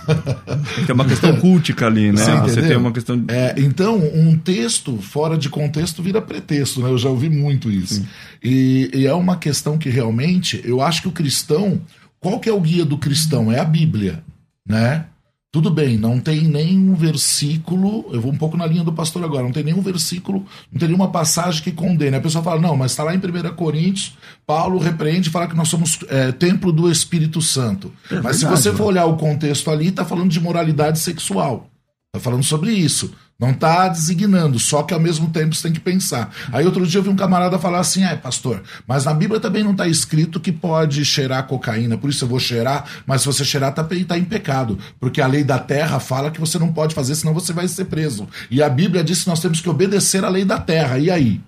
[0.87, 2.19] Tem uma questão cultica ali, né?
[2.23, 2.69] Você Você entendeu?
[2.69, 3.19] tem uma questão.
[3.19, 6.91] de- É, então, um texto fora de contexto vira pretexto, né?
[6.91, 8.05] Eu já ouvi muito isso.
[8.43, 11.81] E, e é uma questão que realmente, eu acho que o cristão,
[12.21, 13.51] qual que é o guia do cristão?
[13.51, 14.23] É a Bíblia,
[14.69, 15.07] né?
[15.53, 19.45] Tudo bem, não tem nenhum versículo, eu vou um pouco na linha do pastor agora,
[19.45, 22.17] não tem nenhum versículo, não tem nenhuma passagem que condene.
[22.17, 25.57] A pessoa fala, não, mas está lá em 1 Coríntios, Paulo repreende e fala que
[25.57, 27.91] nós somos é, templo do Espírito Santo.
[28.23, 28.75] mas se verdade, você ó.
[28.75, 31.71] for olhar o contexto ali, está falando de moralidade sexual.
[32.13, 33.15] Tá falando sobre isso.
[33.39, 36.33] Não tá designando, só que ao mesmo tempo você tem que pensar.
[36.51, 39.63] Aí outro dia eu vi um camarada falar assim: ai, pastor, mas na Bíblia também
[39.63, 43.45] não tá escrito que pode cheirar cocaína, por isso eu vou cheirar, mas se você
[43.45, 44.79] cheirar, tá, pe- tá em pecado.
[44.99, 47.85] Porque a lei da terra fala que você não pode fazer, senão você vai ser
[47.85, 48.27] preso.
[48.51, 50.99] E a Bíblia diz que nós temos que obedecer à lei da terra.
[50.99, 51.41] E aí?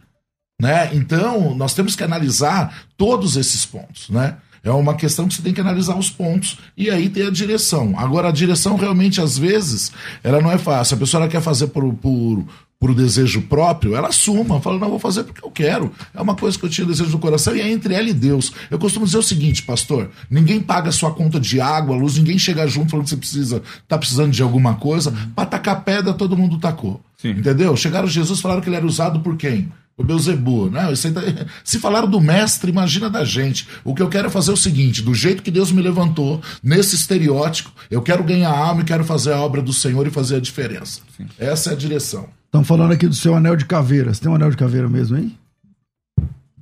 [0.61, 0.91] né?
[0.93, 4.37] Então, nós temos que analisar todos esses pontos, né?
[4.69, 7.95] É uma questão que você tem que analisar os pontos e aí tem a direção.
[7.97, 9.91] Agora, a direção realmente, às vezes,
[10.23, 10.97] ela não é fácil.
[10.97, 12.45] A pessoa quer fazer por, por,
[12.79, 15.91] por desejo próprio, ela assuma, fala, não, vou fazer porque eu quero.
[16.15, 18.53] É uma coisa que eu tinha desejo no coração e é entre ela e Deus.
[18.71, 22.67] Eu costumo dizer o seguinte, pastor, ninguém paga sua conta de água, luz, ninguém chega
[22.67, 25.13] junto falando que você precisa, tá precisando de alguma coisa.
[25.35, 27.01] Pra tacar pedra, todo mundo tacou.
[27.17, 27.31] Sim.
[27.31, 27.75] Entendeu?
[27.75, 29.73] Chegaram Jesus falaram que ele era usado por quem?
[29.99, 30.83] O Beuzebu, né?
[30.83, 33.67] Tá- Se falaram do mestre, imagina da gente.
[33.85, 36.95] O que eu quero é fazer o seguinte: do jeito que Deus me levantou, nesse
[36.95, 40.41] estereótipo, eu quero ganhar alma e quero fazer a obra do Senhor e fazer a
[40.41, 41.01] diferença.
[41.37, 42.29] Essa é a direção.
[42.47, 44.15] Estão falando aqui do seu anel de caveira.
[44.15, 45.37] Você tem um anel de caveira mesmo, hein?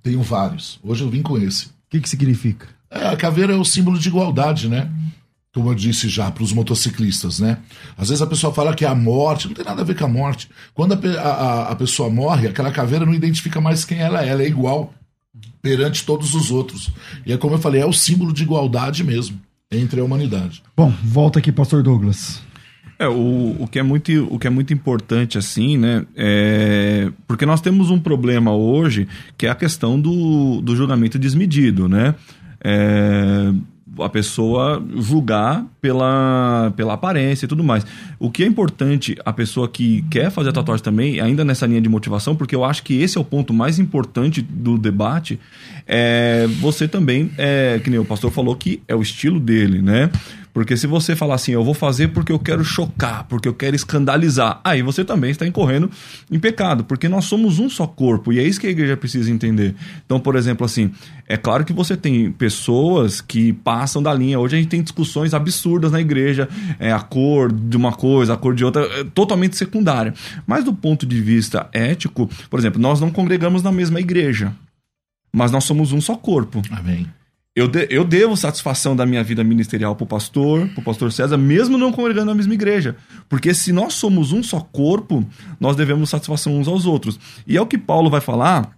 [0.03, 0.81] Tenho vários.
[0.83, 1.67] Hoje eu vim com esse.
[1.67, 2.67] O que, que significa?
[2.91, 4.91] É, a caveira é o símbolo de igualdade, né?
[5.57, 7.57] Como eu disse já para os motociclistas, né?
[7.97, 10.05] Às vezes a pessoa fala que é a morte, não tem nada a ver com
[10.05, 10.51] a morte.
[10.75, 14.43] Quando a, a- a pessoa morre, aquela caveira não identifica mais quem ela é, ela
[14.43, 14.93] é igual
[15.63, 16.91] perante todos os outros.
[17.25, 19.41] E é como eu falei, é o símbolo de igualdade mesmo
[19.73, 20.63] entre a humanidade.
[20.77, 22.43] Bom, volta aqui, pastor Douglas.
[22.99, 26.05] É, o, o, que é muito, o que é muito importante, assim, né?
[26.15, 31.89] É, porque nós temos um problema hoje que é a questão do, do julgamento desmedido,
[31.89, 32.15] né?
[32.63, 33.53] É,
[33.99, 37.87] a pessoa julgar pela, pela aparência e tudo mais.
[38.19, 41.81] O que é importante, a pessoa que quer fazer a tatuagem também, ainda nessa linha
[41.81, 45.39] de motivação, porque eu acho que esse é o ponto mais importante do debate,
[45.87, 50.11] é você também, é, que nem o pastor falou, que é o estilo dele, né?
[50.57, 53.77] Porque se você falar assim, eu vou fazer porque eu quero chocar, porque eu quero
[53.77, 55.91] escandalizar, aí você também está incorrendo
[56.31, 59.31] em pecado, porque nós somos um só corpo, e é isso que a igreja precisa
[59.31, 59.75] entender.
[60.07, 60.91] Então, por exemplo, assim,
[61.29, 64.41] é claro que você tem pessoas que passam da linha.
[64.41, 68.37] Hoje a gente tem discussões absurdas na igreja, é, a cor de uma coisa, a
[68.39, 70.15] cor de outra, é totalmente secundária.
[70.47, 74.55] Mas do ponto de vista ético, por exemplo, nós não congregamos na mesma igreja,
[75.31, 76.63] mas nós somos um só corpo.
[76.71, 77.07] Amém.
[77.57, 81.79] Eu, de- eu devo satisfação da minha vida ministerial pro pastor, pro pastor César, mesmo
[81.79, 82.97] não congregando na mesma igreja.
[83.31, 85.27] Porque se nós somos um só corpo,
[85.59, 87.19] nós devemos satisfação uns aos outros.
[87.47, 88.77] E é o que Paulo vai falar,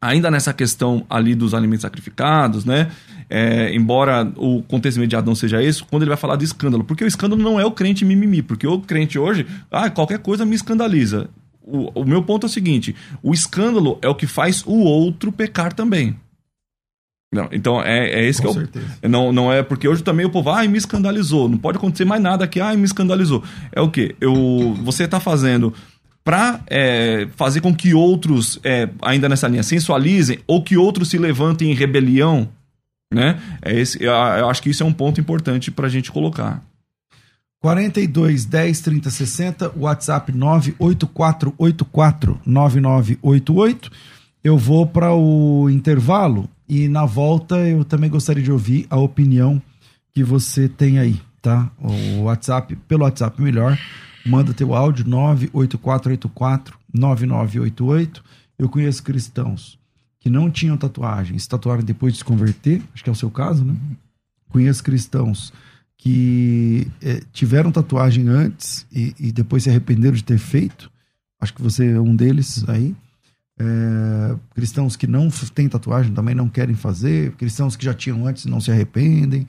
[0.00, 2.92] ainda nessa questão ali dos alimentos sacrificados, né?
[3.28, 6.84] É, embora o contexto imediato não seja esse, quando ele vai falar de escândalo.
[6.84, 10.46] Porque o escândalo não é o crente mimimi, porque o crente hoje, ah, qualquer coisa
[10.46, 11.28] me escandaliza.
[11.62, 15.32] O, o meu ponto é o seguinte: o escândalo é o que faz o outro
[15.32, 16.14] pecar também.
[17.32, 19.08] Não, então é, é esse Com que é o, certeza.
[19.08, 21.48] não, não é porque hoje também o povo, ai, me escandalizou.
[21.48, 23.42] Não pode acontecer mais nada que, ai, me escandalizou.
[23.72, 24.16] É o quê?
[24.20, 25.72] Eu, você está fazendo
[26.24, 26.60] para
[27.36, 31.74] fazer com que outros, é, ainda nessa linha, sensualizem ou que outros se levantem em
[31.74, 32.48] rebelião,
[33.12, 33.40] né?
[33.62, 36.62] É esse, eu, eu acho que isso é um ponto importante para a gente colocar.
[37.60, 43.90] 42 10 30 60, WhatsApp 98484 9988.
[44.42, 49.60] Eu vou para o intervalo e na volta eu também gostaria de ouvir a opinião
[50.14, 51.68] que você tem aí, tá?
[51.80, 53.76] O WhatsApp, pelo WhatsApp melhor,
[54.24, 58.22] manda teu áudio 98484 9988.
[58.56, 59.80] Eu conheço cristãos
[60.20, 63.32] que não tinham tatuagem, se tatuaram depois de se converter, acho que é o seu
[63.32, 63.74] caso, né?
[64.48, 65.52] Conheço cristãos
[65.96, 70.88] que eh, tiveram tatuagem antes e, e depois se arrependeram de ter feito.
[71.40, 72.94] Acho que você é um deles aí.
[73.62, 77.32] É, cristãos que não têm tatuagem também não querem fazer.
[77.32, 79.46] Cristãos que já tinham antes e não se arrependem.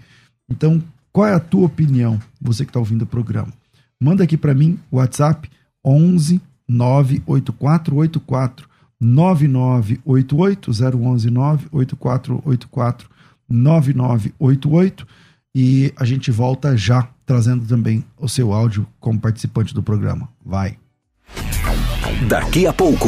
[0.49, 3.53] Então, qual é a tua opinião, você que está ouvindo o programa?
[3.97, 5.49] Manda aqui para mim WhatsApp
[5.85, 8.69] 11 98484
[8.99, 13.09] 9988 011 98484
[13.49, 15.07] 9988
[15.53, 20.29] e a gente volta já trazendo também o seu áudio como participante do programa.
[20.45, 20.77] Vai.
[22.27, 23.07] Daqui a pouco,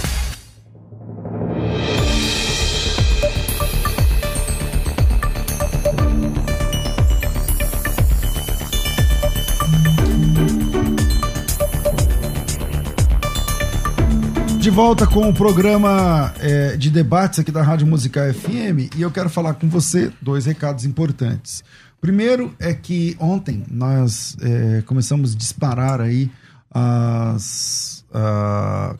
[14.71, 19.29] volta com o programa é, de debates aqui da Rádio Musical FM e eu quero
[19.29, 21.61] falar com você dois recados importantes.
[21.99, 26.31] Primeiro é que ontem nós é, começamos a disparar aí
[26.69, 28.05] as.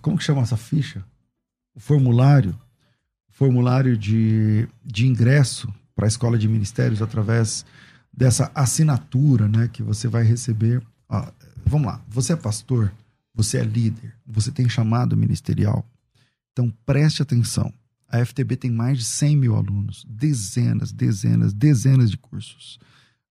[0.01, 1.05] como que chama essa ficha?
[1.73, 2.53] O formulário.
[3.29, 7.65] Formulário de, de ingresso para a Escola de Ministérios através
[8.11, 10.83] dessa assinatura né, que você vai receber.
[11.07, 11.25] Ó,
[11.65, 12.91] vamos lá, você é pastor,
[13.33, 15.87] você é líder, você tem chamado ministerial.
[16.51, 17.73] Então preste atenção.
[18.07, 22.77] A FTB tem mais de 100 mil alunos, dezenas, dezenas, dezenas de cursos,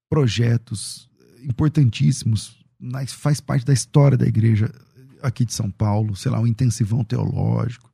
[0.08, 1.10] projetos
[1.44, 2.58] importantíssimos,
[3.08, 4.72] faz parte da história da igreja
[5.22, 7.90] aqui de São Paulo, sei lá, o intensivão teológico,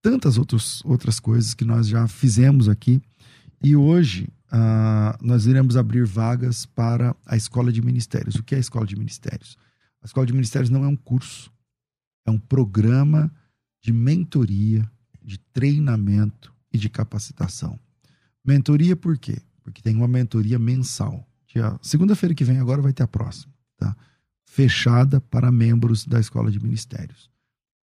[0.00, 3.02] tantas outros, outras coisas que nós já fizemos aqui.
[3.62, 8.36] E hoje uh, nós iremos abrir vagas para a Escola de Ministérios.
[8.36, 9.56] O que é a Escola de Ministérios?
[10.02, 11.52] A Escola de Ministérios não é um curso,
[12.26, 13.32] é um programa
[13.82, 14.90] de mentoria,
[15.22, 17.78] de treinamento e de capacitação.
[18.44, 19.42] Mentoria por quê?
[19.62, 21.26] Porque tem uma mentoria mensal.
[21.82, 23.96] Segunda-feira que vem agora vai ter a próxima, tá?
[24.46, 27.30] Fechada para membros da Escola de Ministérios.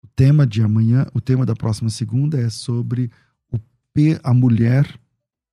[0.02, 3.10] O tema de amanhã, o tema da próxima segunda é sobre
[3.50, 3.58] o
[3.92, 4.98] P, a mulher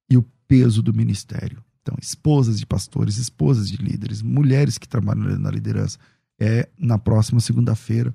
[0.10, 1.64] e o peso do ministério.
[1.82, 6.00] Então, esposas de pastores, esposas de líderes, mulheres que trabalham na liderança.
[6.46, 8.14] É na próxima segunda-feira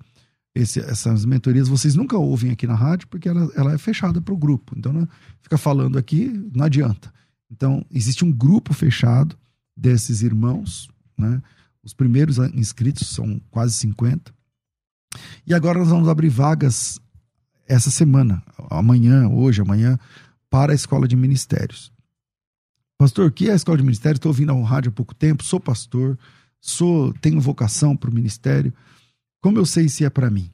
[0.55, 4.37] essas mentorias vocês nunca ouvem aqui na rádio porque ela, ela é fechada para o
[4.37, 4.75] grupo.
[4.77, 5.07] Então, né,
[5.41, 7.13] fica falando aqui, não adianta.
[7.51, 9.39] Então, existe um grupo fechado
[9.77, 11.41] desses irmãos, né?
[11.83, 14.35] Os primeiros inscritos são quase 50.
[15.47, 17.01] E agora nós vamos abrir vagas
[17.67, 19.99] essa semana, amanhã, hoje, amanhã,
[20.51, 21.93] para a escola de ministérios.
[22.99, 24.19] Pastor, o que é a escola de ministérios?
[24.19, 26.19] Estou ouvindo a rádio há pouco tempo, sou pastor,
[26.61, 28.73] sou tenho vocação para o ministério.
[29.41, 30.51] Como eu sei se é para mim?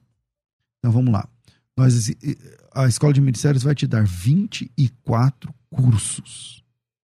[0.78, 1.28] Então vamos lá.
[1.76, 2.10] Nós,
[2.74, 6.62] a Escola de Ministérios vai te dar 24 cursos.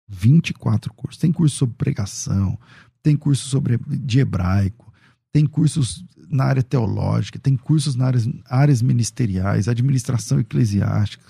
[0.08, 1.20] 24 cursos.
[1.20, 2.60] Tem curso sobre pregação,
[3.02, 4.92] tem curso sobre de hebraico,
[5.32, 11.24] tem cursos na área teológica, tem cursos nas áreas, áreas ministeriais, administração eclesiástica,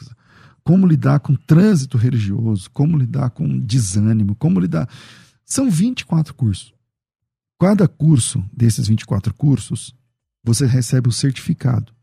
[0.63, 4.89] como lidar com trânsito religioso, como lidar com desânimo, como lidar.
[5.45, 6.73] São 24 cursos.
[7.59, 9.93] Cada curso desses 24 cursos
[10.43, 11.93] você recebe o certificado.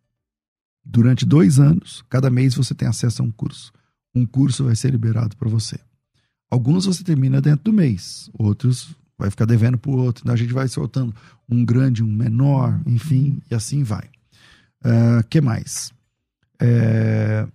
[0.85, 3.73] Durante dois anos, cada mês você tem acesso a um curso.
[4.15, 5.79] Um curso vai ser liberado para você.
[6.51, 10.23] Alguns você termina dentro do mês, outros vai ficar devendo para o outro.
[10.23, 11.15] Então a gente vai soltando
[11.49, 14.11] um grande, um menor, enfim, e assim vai.
[14.85, 15.91] Uh, que mais?
[16.61, 17.49] É,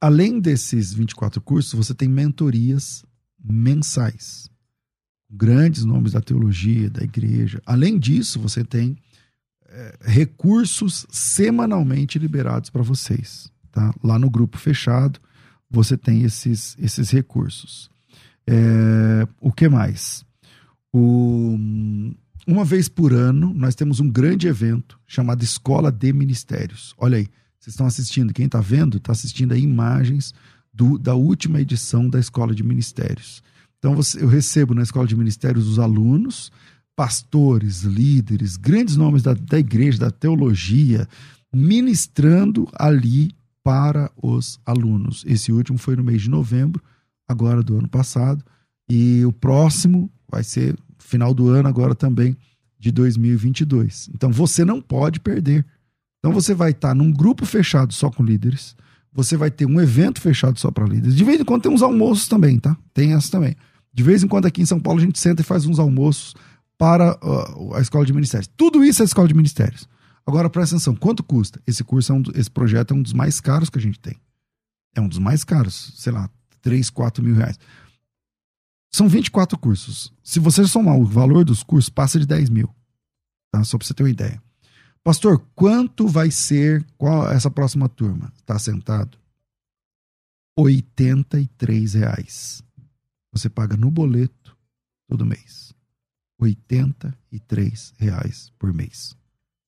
[0.00, 3.04] além desses 24 cursos, você tem mentorias
[3.42, 4.50] mensais.
[5.36, 7.60] Grandes nomes da teologia, da igreja.
[7.66, 8.96] Além disso, você tem
[9.68, 13.50] é, recursos semanalmente liberados para vocês.
[13.72, 13.92] Tá?
[14.02, 15.18] Lá no grupo fechado,
[15.68, 17.90] você tem esses, esses recursos.
[18.46, 20.24] É, o que mais?
[20.92, 21.58] O,
[22.46, 26.94] uma vez por ano, nós temos um grande evento chamado Escola de Ministérios.
[26.96, 27.26] Olha aí,
[27.58, 30.32] vocês estão assistindo, quem está vendo, está assistindo aí imagens
[30.72, 33.42] do, da última edição da Escola de Ministérios.
[33.84, 36.50] Então, você, eu recebo na Escola de Ministérios os alunos,
[36.96, 41.06] pastores, líderes, grandes nomes da, da igreja, da teologia,
[41.54, 43.30] ministrando ali
[43.62, 45.22] para os alunos.
[45.26, 46.82] Esse último foi no mês de novembro,
[47.28, 48.42] agora do ano passado,
[48.88, 52.34] e o próximo vai ser final do ano, agora também
[52.78, 54.08] de 2022.
[54.14, 55.62] Então você não pode perder.
[56.20, 58.74] Então você vai estar num grupo fechado só com líderes,
[59.12, 61.14] você vai ter um evento fechado só para líderes.
[61.14, 62.74] De vez em quando tem uns almoços também, tá?
[62.94, 63.54] Tem essa também.
[63.94, 66.34] De vez em quando aqui em São Paulo a gente senta e faz uns almoços
[66.76, 68.50] para uh, a escola de ministérios.
[68.56, 69.88] Tudo isso é escola de ministérios.
[70.26, 71.62] Agora presta atenção, quanto custa?
[71.64, 74.16] Esse curso é um, esse projeto é um dos mais caros que a gente tem.
[74.96, 76.28] É um dos mais caros, sei lá,
[76.60, 77.58] 3, 4 mil reais.
[78.92, 80.12] São 24 cursos.
[80.22, 82.68] Se você somar o valor dos cursos, passa de 10 mil.
[83.52, 83.62] Tá?
[83.62, 84.42] Só para você ter uma ideia.
[85.04, 88.32] Pastor, quanto vai ser qual essa próxima turma?
[88.36, 89.18] Está sentado?
[90.58, 92.64] 83 reais.
[93.34, 94.56] Você paga no boleto
[95.08, 95.74] todo mês.
[96.38, 99.16] 83 reais por mês.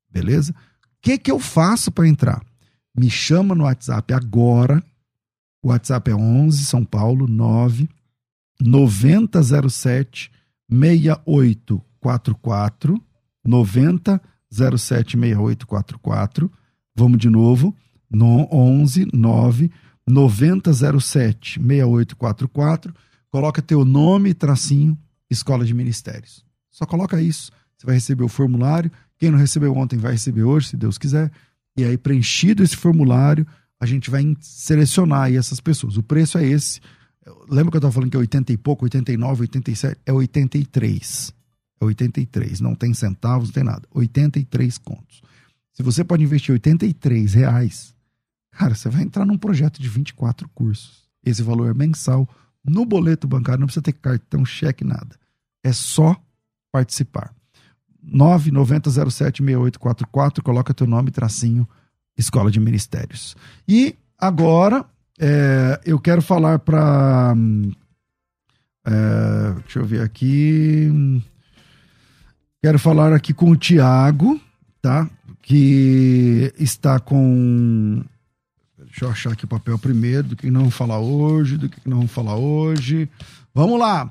[0.08, 0.52] Beleza?
[0.52, 0.56] O
[1.02, 2.46] que, que eu faço para entrar?
[2.96, 4.80] Me chama no WhatsApp agora.
[5.60, 7.88] O WhatsApp é 11 São Paulo 9
[8.60, 10.30] 9007
[10.70, 13.02] 6844
[13.44, 16.52] 9007 6844.
[16.94, 17.76] Vamos de novo.
[18.08, 19.72] No 11 9
[20.06, 22.94] 9007 6844.
[23.36, 24.96] Coloca teu nome, tracinho,
[25.28, 26.42] Escola de Ministérios.
[26.70, 27.52] Só coloca isso.
[27.76, 28.90] Você vai receber o formulário.
[29.18, 31.30] Quem não recebeu ontem vai receber hoje, se Deus quiser.
[31.76, 33.46] E aí, preenchido esse formulário,
[33.78, 35.98] a gente vai selecionar aí essas pessoas.
[35.98, 36.80] O preço é esse.
[37.46, 40.00] Lembra que eu estava falando que é 80 e pouco, 89, 87?
[40.06, 41.34] É 83.
[41.78, 42.60] É 83.
[42.62, 43.86] Não tem centavos, não tem nada.
[43.92, 45.20] 83 contos.
[45.74, 47.94] Se você pode investir 83 reais,
[48.52, 51.04] cara, você vai entrar num projeto de 24 cursos.
[51.22, 52.26] Esse valor é mensal.
[52.68, 55.16] No boleto bancário, não precisa ter cartão, cheque, nada.
[55.62, 56.16] É só
[56.72, 57.32] participar.
[58.12, 61.66] 990076844, coloca teu nome, tracinho,
[62.16, 63.36] Escola de Ministérios.
[63.68, 64.84] E agora,
[65.18, 67.34] É, eu quero falar para.
[68.84, 71.22] É, deixa eu ver aqui.
[72.62, 74.38] Quero falar aqui com o Tiago,
[74.82, 75.08] tá?
[75.40, 78.04] Que está com.
[78.96, 82.08] Deixa eu achar aqui o papel primeiro, do que não falar hoje, do que não
[82.08, 83.06] falar hoje.
[83.54, 84.10] Vamos lá!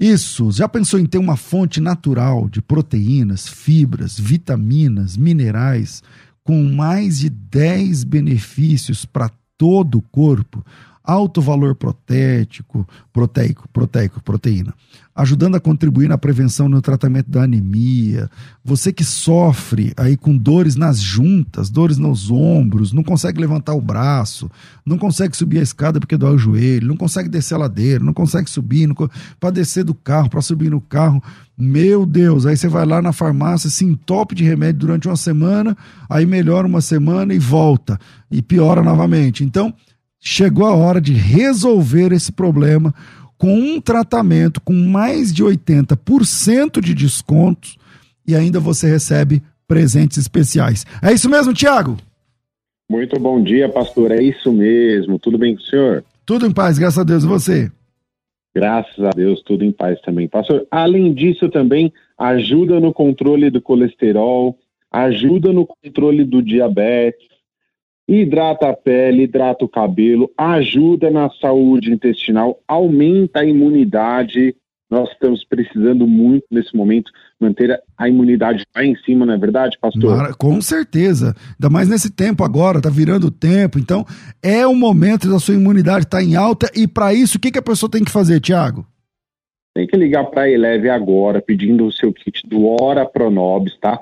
[0.00, 6.02] Isso, já pensou em ter uma fonte natural de proteínas, fibras, vitaminas, minerais,
[6.42, 10.66] com mais de 10 benefícios para todo o corpo?
[11.08, 14.74] Alto valor protético, proteico, proteico, proteína,
[15.16, 18.28] ajudando a contribuir na prevenção no tratamento da anemia.
[18.62, 23.80] Você que sofre aí com dores nas juntas, dores nos ombros, não consegue levantar o
[23.80, 24.50] braço,
[24.84, 28.12] não consegue subir a escada porque dói o joelho, não consegue descer a ladeira, não
[28.12, 28.86] consegue subir,
[29.40, 31.22] para descer do carro, para subir no carro.
[31.56, 35.74] Meu Deus, aí você vai lá na farmácia, se entope de remédio durante uma semana,
[36.06, 37.98] aí melhora uma semana e volta,
[38.30, 39.42] e piora novamente.
[39.42, 39.74] Então,
[40.20, 42.94] chegou a hora de resolver esse problema
[43.36, 47.78] com um tratamento com mais de 80% de descontos
[48.26, 50.84] e ainda você recebe presentes especiais.
[51.02, 51.96] É isso mesmo, Tiago?
[52.90, 54.10] Muito bom dia, pastor.
[54.10, 55.18] É isso mesmo.
[55.18, 56.04] Tudo bem com o senhor?
[56.26, 57.22] Tudo em paz, graças a Deus.
[57.22, 57.72] E você?
[58.54, 60.26] Graças a Deus, tudo em paz também.
[60.26, 64.58] Pastor, além disso, também ajuda no controle do colesterol,
[64.90, 67.28] ajuda no controle do diabetes,
[68.08, 74.56] hidrata a pele, hidrata o cabelo, ajuda na saúde intestinal, aumenta a imunidade.
[74.90, 79.76] Nós estamos precisando muito nesse momento manter a imunidade lá em cima, não é verdade,
[79.78, 80.34] pastor?
[80.38, 81.34] Com certeza.
[81.50, 83.78] Ainda mais nesse tempo agora, tá virando o tempo.
[83.78, 84.06] Então,
[84.42, 86.70] é o momento da sua imunidade estar tá em alta.
[86.74, 88.86] E para isso, o que, que a pessoa tem que fazer, Tiago?
[89.74, 94.00] Tem que ligar para a Eleve agora, pedindo o seu kit do Hora Pronobis, tá?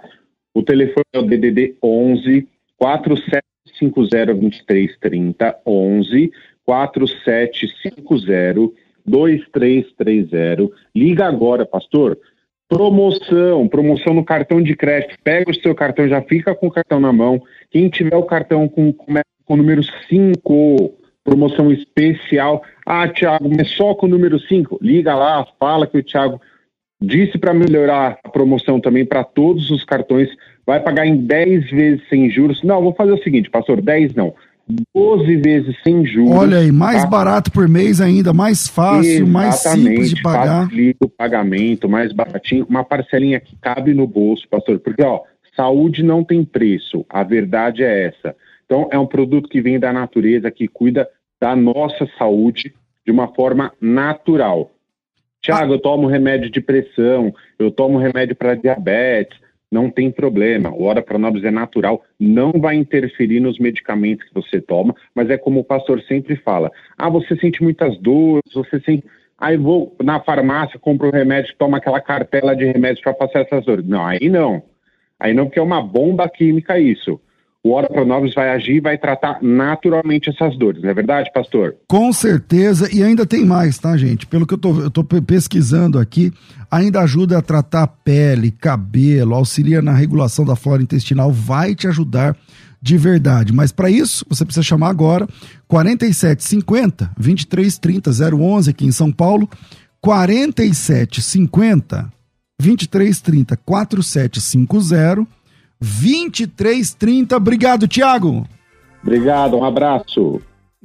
[0.54, 2.48] O telefone é o DDD 11
[2.78, 3.42] 47
[3.79, 6.33] 502330 11
[6.64, 10.71] 4750 2330.
[10.95, 12.19] Liga agora, pastor.
[12.69, 15.17] Promoção, promoção no cartão de crédito.
[15.23, 17.41] Pega o seu cartão, já fica com o cartão na mão.
[17.71, 22.62] Quem tiver o cartão com, com o número 5, promoção especial.
[22.85, 24.79] Ah, Thiago, mas só com o número 5?
[24.83, 26.41] Liga lá, fala que o Thiago
[27.01, 30.29] disse para melhorar a promoção também para todos os cartões
[30.67, 32.62] vai pagar em 10 vezes sem juros.
[32.62, 34.35] Não, vou fazer o seguinte, pastor, 10 não.
[34.95, 36.33] 12 vezes sem juros.
[36.33, 37.09] Olha aí, mais tá?
[37.09, 40.64] barato por mês ainda, mais fácil, Exatamente, mais simples de pagar.
[40.64, 45.23] Facilita o pagamento, mais baratinho, uma parcelinha que cabe no bolso, pastor, porque ó,
[45.55, 48.35] saúde não tem preço, a verdade é essa.
[48.64, 51.09] Então é um produto que vem da natureza, que cuida
[51.41, 54.73] da nossa saúde de uma forma natural.
[55.41, 59.39] Tiago, eu tomo remédio de pressão, eu tomo remédio para diabetes,
[59.71, 60.71] não tem problema.
[60.71, 65.37] O Ora Pronobis é natural, não vai interferir nos medicamentos que você toma, mas é
[65.37, 69.05] como o pastor sempre fala: ah, você sente muitas dores, você sente.
[69.39, 73.64] Aí vou na farmácia, compro o remédio, toma aquela cartela de remédios para passar essas
[73.64, 73.87] dores.
[73.87, 74.62] Não, aí não.
[75.21, 77.21] Aí não, porque é uma bomba química isso
[77.67, 81.75] o Ora Pronobis vai agir e vai tratar naturalmente essas dores, não é verdade, pastor?
[81.89, 84.25] Com certeza, e ainda tem mais, tá, gente?
[84.25, 86.33] Pelo que eu tô pesquisando aqui,
[86.71, 92.37] ainda ajuda a tratar pele, cabelo, auxilia na regulação da flora intestinal, vai te ajudar
[92.81, 93.53] de verdade.
[93.53, 95.27] Mas para isso, você precisa chamar agora
[95.67, 99.51] 4750 2330 011 aqui em São Paulo,
[100.01, 102.12] 4750
[102.61, 105.27] 2330 4750
[105.81, 107.37] 2330.
[107.37, 108.47] Obrigado, Tiago.
[109.03, 110.41] Obrigado, um abraço.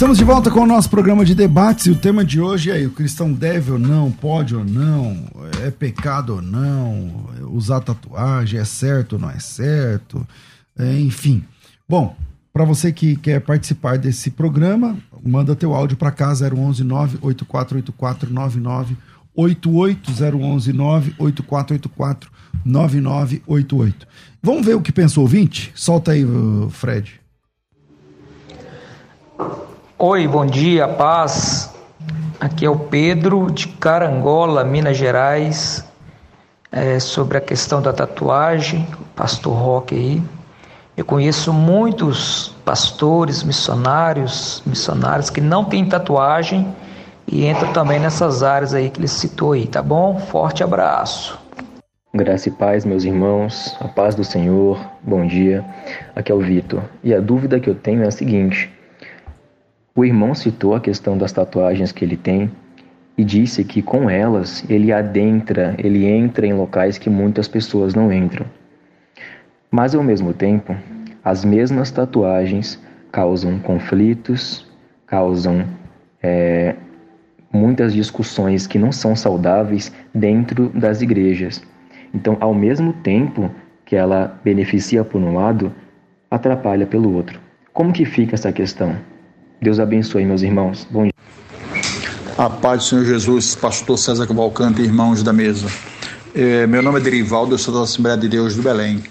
[0.00, 2.86] Estamos de volta com o nosso programa de debates e o tema de hoje é:
[2.86, 5.26] o cristão deve ou não, pode ou não,
[5.62, 10.26] é pecado ou não, usar tatuagem é certo ou não é certo,
[10.78, 11.44] é, enfim.
[11.86, 12.16] Bom,
[12.50, 18.96] para você que quer participar desse programa, manda teu áudio para cá 011 98484
[19.34, 22.30] 88 011 98484
[22.64, 24.08] 9988.
[24.42, 25.70] Vamos ver o que pensou o ouvinte?
[25.74, 26.26] Solta aí,
[26.70, 27.20] Fred.
[30.02, 31.74] Oi, bom dia, paz.
[32.40, 35.86] Aqui é o Pedro de Carangola, Minas Gerais.
[36.72, 40.22] É, sobre a questão da tatuagem, pastor Roque aí.
[40.96, 46.74] Eu conheço muitos pastores, missionários, missionários que não têm tatuagem
[47.30, 50.18] e entram também nessas áreas aí que ele citou aí, tá bom?
[50.18, 51.38] Forte abraço.
[52.14, 55.62] Graça e paz, meus irmãos, a paz do Senhor, bom dia.
[56.16, 56.80] Aqui é o Vitor.
[57.04, 58.79] E a dúvida que eu tenho é a seguinte:
[60.00, 62.50] o irmão citou a questão das tatuagens que ele tem
[63.18, 68.10] e disse que com elas ele adentra, ele entra em locais que muitas pessoas não
[68.10, 68.46] entram.
[69.70, 70.74] Mas ao mesmo tempo,
[71.22, 72.80] as mesmas tatuagens
[73.12, 74.66] causam conflitos,
[75.06, 75.66] causam
[76.22, 76.74] é,
[77.52, 81.62] muitas discussões que não são saudáveis dentro das igrejas.
[82.14, 83.50] Então, ao mesmo tempo
[83.84, 85.70] que ela beneficia por um lado,
[86.30, 87.38] atrapalha pelo outro.
[87.74, 88.96] Como que fica essa questão?
[89.62, 90.86] Deus abençoe, meus irmãos.
[90.90, 91.12] Bom dia.
[92.38, 95.66] A paz do Senhor Jesus, pastor César Cavalcante irmãos da mesa.
[96.34, 99.02] É, meu nome é Derivaldo, eu sou da Assembleia de Deus do Belém.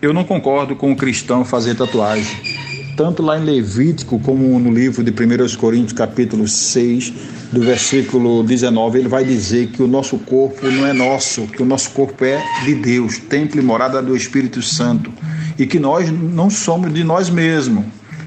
[0.00, 2.36] Eu não concordo com o cristão fazer tatuagem.
[2.96, 7.12] Tanto lá em Levítico como no livro de 1 Coríntios, capítulo 6,
[7.52, 11.64] do versículo 19, ele vai dizer que o nosso corpo não é nosso, que o
[11.64, 15.12] nosso corpo é de Deus, templo e morada do Espírito Santo,
[15.56, 17.84] e que nós não somos de nós mesmos.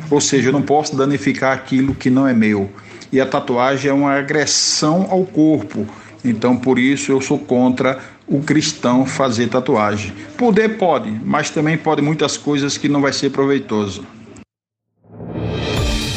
[0.10, 2.70] Ou seja, eu não posso danificar aquilo que não é meu.
[3.12, 5.88] E a tatuagem é uma agressão ao corpo.
[6.24, 10.12] Então, por isso, eu sou contra o cristão fazer tatuagem.
[10.38, 14.06] Poder pode, mas também pode muitas coisas que não vai ser proveitoso.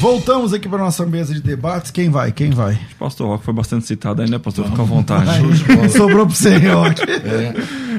[0.01, 1.91] Voltamos aqui para nossa mesa de debates.
[1.91, 2.31] Quem vai?
[2.31, 2.75] Quem vai?
[2.93, 4.67] O pastor Rock foi bastante citado aí, né, pastor?
[4.67, 5.29] Fica à vontade.
[5.91, 7.03] Sobrou para você, Rock.
[7.03, 7.55] É.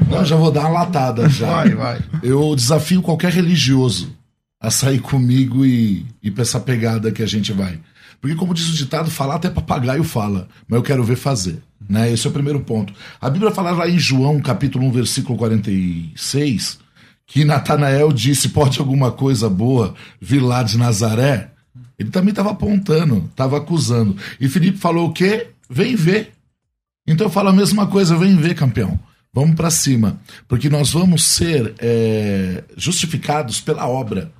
[0.08, 1.46] Não, já vou dar uma latada já.
[1.46, 1.98] Vai, vai.
[2.22, 4.19] Eu desafio qualquer religioso
[4.60, 7.80] a sair comigo e ir para essa pegada que a gente vai.
[8.20, 11.62] Porque, como diz o ditado, falar até papagaio fala, mas eu quero ver fazer.
[11.88, 12.12] Né?
[12.12, 12.92] Esse é o primeiro ponto.
[13.18, 16.78] A Bíblia fala lá em João, capítulo 1, versículo 46,
[17.26, 21.50] que Natanael disse: Pode alguma coisa boa vir lá de Nazaré?
[21.98, 24.16] Ele também estava apontando, estava acusando.
[24.38, 25.48] E Felipe falou o quê?
[25.68, 26.32] Vem ver.
[27.06, 28.98] Então eu falo a mesma coisa, vem ver, campeão.
[29.32, 34.30] Vamos para cima, porque nós vamos ser é, justificados pela obra.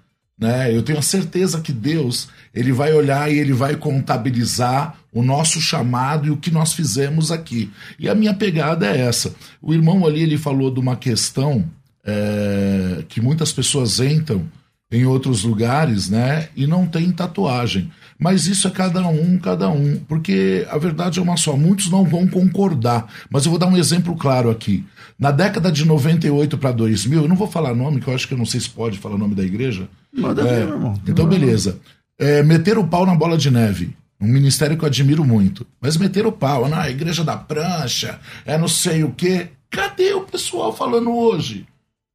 [0.40, 0.74] Né?
[0.74, 5.60] Eu tenho a certeza que Deus ele vai olhar e ele vai contabilizar o nosso
[5.60, 7.70] chamado e o que nós fizemos aqui.
[7.98, 9.34] E a minha pegada é essa.
[9.60, 11.64] O irmão ali ele falou de uma questão
[12.04, 14.48] é, que muitas pessoas entram
[14.90, 17.92] em outros lugares, né, e não tem tatuagem.
[18.18, 21.56] Mas isso é cada um, cada um, porque a verdade é uma só.
[21.56, 24.84] Muitos não vão concordar, mas eu vou dar um exemplo claro aqui.
[25.18, 28.34] Na década de 98 para 2000, eu não vou falar nome, que eu acho que
[28.34, 29.88] eu não sei se pode falar nome da igreja.
[30.12, 31.02] Manda é, ver, meu irmão.
[31.06, 31.78] Então, beleza.
[32.18, 33.96] É, meter o pau na bola de neve.
[34.20, 35.66] Um ministério que eu admiro muito.
[35.80, 39.48] Mas meter o pau na igreja da prancha, é não sei o quê.
[39.70, 41.66] Cadê o pessoal falando hoje?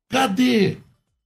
[0.10, 0.78] Cadê?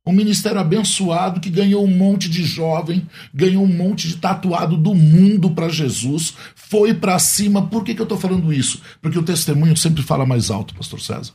[0.08, 4.96] Um ministério abençoado que ganhou um monte de jovem, ganhou um monte de tatuado do
[4.96, 7.68] mundo para Jesus, foi para cima.
[7.68, 8.82] Por que, que eu estou falando isso?
[9.02, 11.34] Porque o testemunho sempre fala mais alto, Pastor César.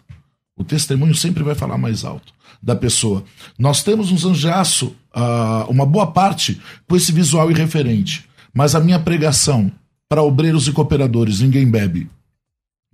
[0.57, 2.33] O testemunho sempre vai falar mais alto
[2.63, 3.25] da pessoa.
[3.59, 8.25] Nós temos um zanjaço, uh, uma boa parte, com esse visual irreferente.
[8.53, 9.71] Mas a minha pregação
[10.09, 12.09] para obreiros e cooperadores: ninguém bebe,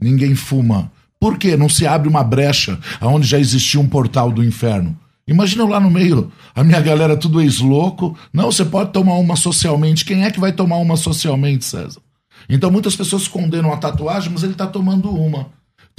[0.00, 0.90] ninguém fuma.
[1.18, 1.56] Por quê?
[1.56, 4.98] Não se abre uma brecha onde já existia um portal do inferno.
[5.28, 8.18] Imagina lá no meio, a minha galera tudo ex-louco.
[8.32, 10.04] Não, você pode tomar uma socialmente.
[10.04, 12.00] Quem é que vai tomar uma socialmente, César?
[12.48, 15.48] Então muitas pessoas condenam a tatuagem, mas ele está tomando uma.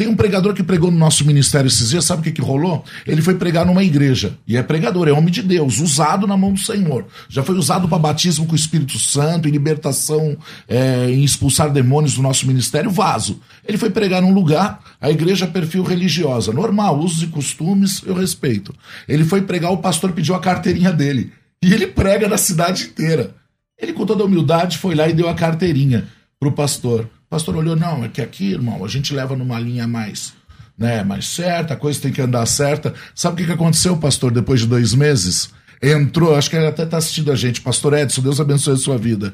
[0.01, 2.83] Tem um pregador que pregou no nosso ministério esses dias, sabe o que, que rolou?
[3.05, 4.35] Ele foi pregar numa igreja.
[4.47, 7.05] E é pregador, é homem de Deus, usado na mão do Senhor.
[7.29, 10.35] Já foi usado para batismo com o Espírito Santo, em libertação,
[10.67, 13.41] é, em expulsar demônios do nosso ministério, vaso.
[13.63, 18.73] Ele foi pregar num lugar, a igreja perfil religiosa, normal, usos e costumes, eu respeito.
[19.07, 21.31] Ele foi pregar, o pastor pediu a carteirinha dele.
[21.63, 23.35] E ele prega na cidade inteira.
[23.79, 26.07] Ele, com toda humildade, foi lá e deu a carteirinha
[26.39, 30.33] pro pastor pastor olhou, não, é que aqui, irmão, a gente leva numa linha mais,
[30.77, 32.93] né, mais certa, a coisa tem que andar certa.
[33.15, 35.49] Sabe o que, que aconteceu, pastor, depois de dois meses?
[35.81, 38.97] Entrou, acho que ele até está assistindo a gente, pastor Edson, Deus abençoe a sua
[38.97, 39.33] vida.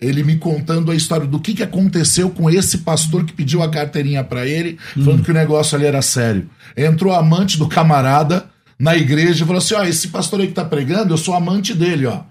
[0.00, 3.68] Ele me contando a história do que, que aconteceu com esse pastor que pediu a
[3.68, 5.22] carteirinha para ele, falando hum.
[5.24, 6.48] que o negócio ali era sério.
[6.76, 8.46] Entrou a amante do camarada
[8.78, 11.74] na igreja e falou assim: ó, esse pastor aí que tá pregando, eu sou amante
[11.74, 12.22] dele, ó.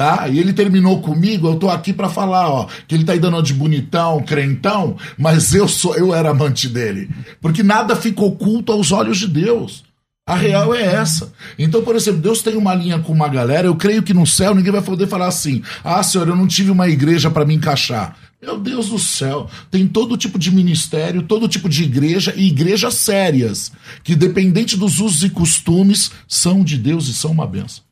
[0.00, 0.26] Tá?
[0.28, 3.42] E ele terminou comigo, eu tô aqui para falar, ó, que ele tá aí dando
[3.42, 7.10] de bonitão, crentão, mas eu sou, eu era amante dele.
[7.38, 9.84] Porque nada fica oculto aos olhos de Deus.
[10.26, 11.30] A real é essa.
[11.58, 14.54] Então, por exemplo, Deus tem uma linha com uma galera, eu creio que no céu
[14.54, 18.16] ninguém vai poder falar assim: "Ah, senhor, eu não tive uma igreja para me encaixar".
[18.40, 22.94] Meu Deus do céu, tem todo tipo de ministério, todo tipo de igreja e igrejas
[22.94, 23.70] sérias,
[24.02, 27.89] que dependente dos usos e costumes, são de Deus e são uma benção.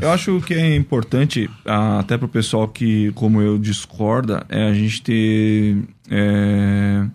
[0.00, 4.68] Eu acho que é importante, ah, até para o pessoal que, como eu, discorda, é
[4.68, 5.76] a gente ter.
[6.10, 7.06] é,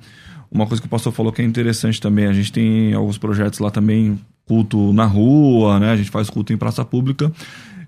[0.52, 2.26] uma coisa que o pastor falou que é interessante também.
[2.26, 5.92] A gente tem alguns projetos lá também, culto na rua, né?
[5.92, 7.32] A gente faz culto em praça pública.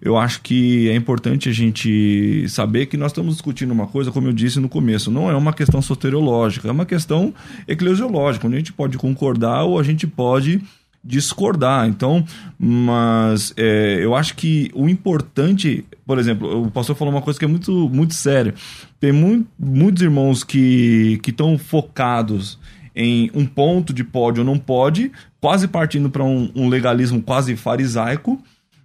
[0.02, 4.28] Eu acho que é importante a gente saber que nós estamos discutindo uma coisa, como
[4.28, 7.32] eu disse no começo, não é uma questão soteriológica, é uma questão
[7.68, 10.60] eclesiológica, onde a gente pode concordar ou a gente pode
[11.04, 11.88] discordar.
[11.88, 12.24] Então,
[12.58, 17.46] mas é, eu acho que o importante, por exemplo, o pastor falou uma coisa que
[17.46, 18.54] é muito, muito séria.
[19.00, 22.60] Tem mu muitos irmãos que estão focados
[22.96, 27.56] em um ponto de pode ou não pode, quase partindo para um, um legalismo quase
[27.56, 28.42] farisaico,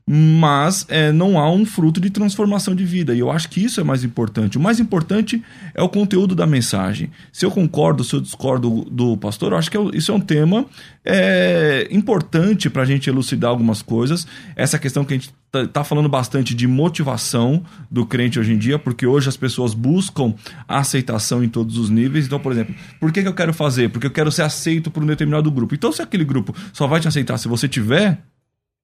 [0.08, 3.12] mas é, não há um fruto de transformação de vida.
[3.12, 4.56] E eu acho que isso é mais importante.
[4.56, 5.42] O mais importante
[5.74, 7.10] é o conteúdo da mensagem.
[7.32, 10.64] Se eu concordo, se eu discordo do pastor, eu acho que isso é um tema
[11.04, 14.28] é, importante para a gente elucidar algumas coisas.
[14.54, 18.58] Essa questão que a gente está tá falando bastante de motivação do crente hoje em
[18.58, 20.34] dia, porque hoje as pessoas buscam
[20.68, 22.26] a aceitação em todos os níveis.
[22.26, 23.88] Então, por exemplo, por que, que eu quero fazer?
[23.88, 25.74] Porque eu quero ser aceito por um determinado grupo.
[25.74, 28.22] Então, se aquele grupo só vai te aceitar se você tiver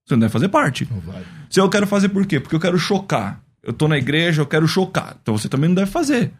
[0.04, 0.88] você não deve fazer parte.
[1.48, 2.40] Se eu quero fazer por quê?
[2.40, 3.40] Porque eu quero chocar.
[3.62, 5.16] Eu tô na igreja, eu quero chocar.
[5.22, 6.32] Então você também não deve fazer.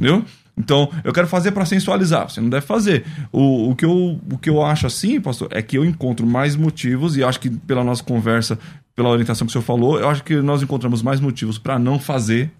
[0.00, 0.24] Entendeu?
[0.56, 2.28] Então, eu quero fazer para sensualizar.
[2.28, 3.04] Você não deve fazer.
[3.32, 6.56] O, o, que eu, o que eu acho assim, pastor, é que eu encontro mais
[6.56, 8.58] motivos, e acho que pela nossa conversa,
[8.94, 11.98] pela orientação que o senhor falou, eu acho que nós encontramos mais motivos para não
[11.98, 12.50] fazer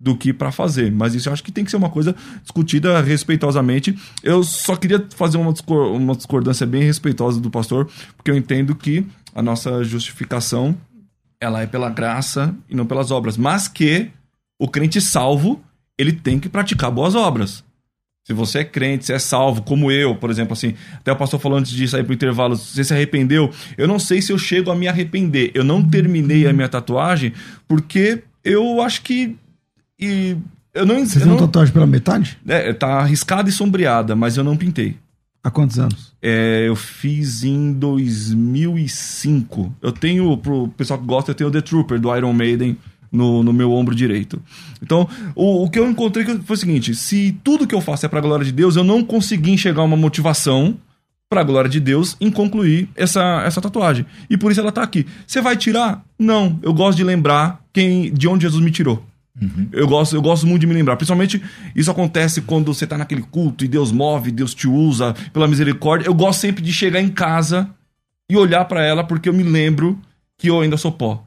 [0.00, 0.90] do que para fazer.
[0.90, 3.96] Mas isso eu acho que tem que ser uma coisa discutida respeitosamente.
[4.22, 9.04] Eu só queria fazer uma, uma discordância bem respeitosa do pastor, porque eu entendo que
[9.34, 10.76] a nossa justificação
[11.40, 14.10] ela é pela graça e não pelas obras, mas que
[14.58, 15.62] o crente salvo,
[15.96, 17.64] ele tem que praticar boas obras.
[18.26, 21.40] Se você é crente, se é salvo, como eu, por exemplo, assim, até o pastor
[21.40, 24.70] falou antes de sair pro intervalo, você se arrependeu, eu não sei se eu chego
[24.70, 25.50] a me arrepender.
[25.54, 27.32] Eu não terminei a minha tatuagem
[27.66, 29.36] porque eu acho que
[29.98, 30.36] e
[30.74, 32.38] eu não Você eu fez uma não, tatuagem pela metade?
[32.46, 34.96] é, tá arriscada e sombreada, mas eu não pintei.
[35.42, 36.12] Há quantos anos?
[36.20, 39.74] É, eu fiz em 2005.
[39.80, 42.76] Eu tenho, pro pessoal que gosta, eu tenho o The Trooper do Iron Maiden
[43.10, 44.40] no, no meu ombro direito.
[44.82, 48.08] Então, o, o que eu encontrei foi o seguinte: se tudo que eu faço é
[48.08, 50.76] pra glória de Deus, eu não consegui enxergar uma motivação
[51.28, 54.04] pra glória de Deus em concluir essa, essa tatuagem.
[54.28, 55.06] E por isso ela tá aqui.
[55.26, 56.04] Você vai tirar?
[56.18, 56.58] Não.
[56.60, 59.02] Eu gosto de lembrar quem, de onde Jesus me tirou.
[59.72, 60.96] Eu, gosto, eu gosto muito de me lembrar.
[60.96, 61.42] Principalmente
[61.74, 66.06] isso acontece quando você tá naquele culto e Deus move, Deus te usa pela misericórdia.
[66.06, 67.70] Eu gosto sempre de chegar em casa
[68.30, 69.98] e olhar pra ela porque eu me lembro
[70.36, 71.24] que eu ainda sou pó.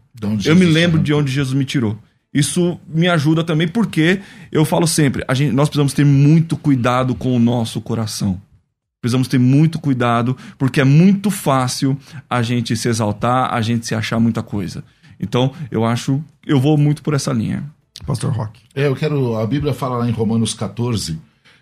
[0.48, 1.98] Eu me lembro de onde Jesus me tirou.
[2.34, 4.20] Isso me ajuda também porque
[4.52, 8.42] eu falo sempre, a gente, nós precisamos ter muito cuidado com o nosso coração.
[9.00, 11.98] Precisamos ter muito cuidado porque é muito fácil
[12.30, 14.84] a gente se exaltar, a gente se achar muita coisa.
[15.20, 17.64] Então, eu acho, eu vou muito por essa linha.
[18.06, 18.60] Pastor Rock.
[18.76, 19.36] É, eu quero.
[19.38, 21.20] A Bíblia fala lá em Romanos 14,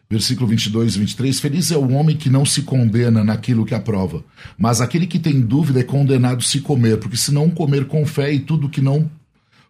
[0.09, 1.39] versículo 22 e 23.
[1.39, 4.23] Feliz é o homem que não se condena naquilo que aprova,
[4.57, 8.33] mas aquele que tem dúvida é condenado se comer, porque se não comer com fé
[8.33, 9.09] e tudo que não.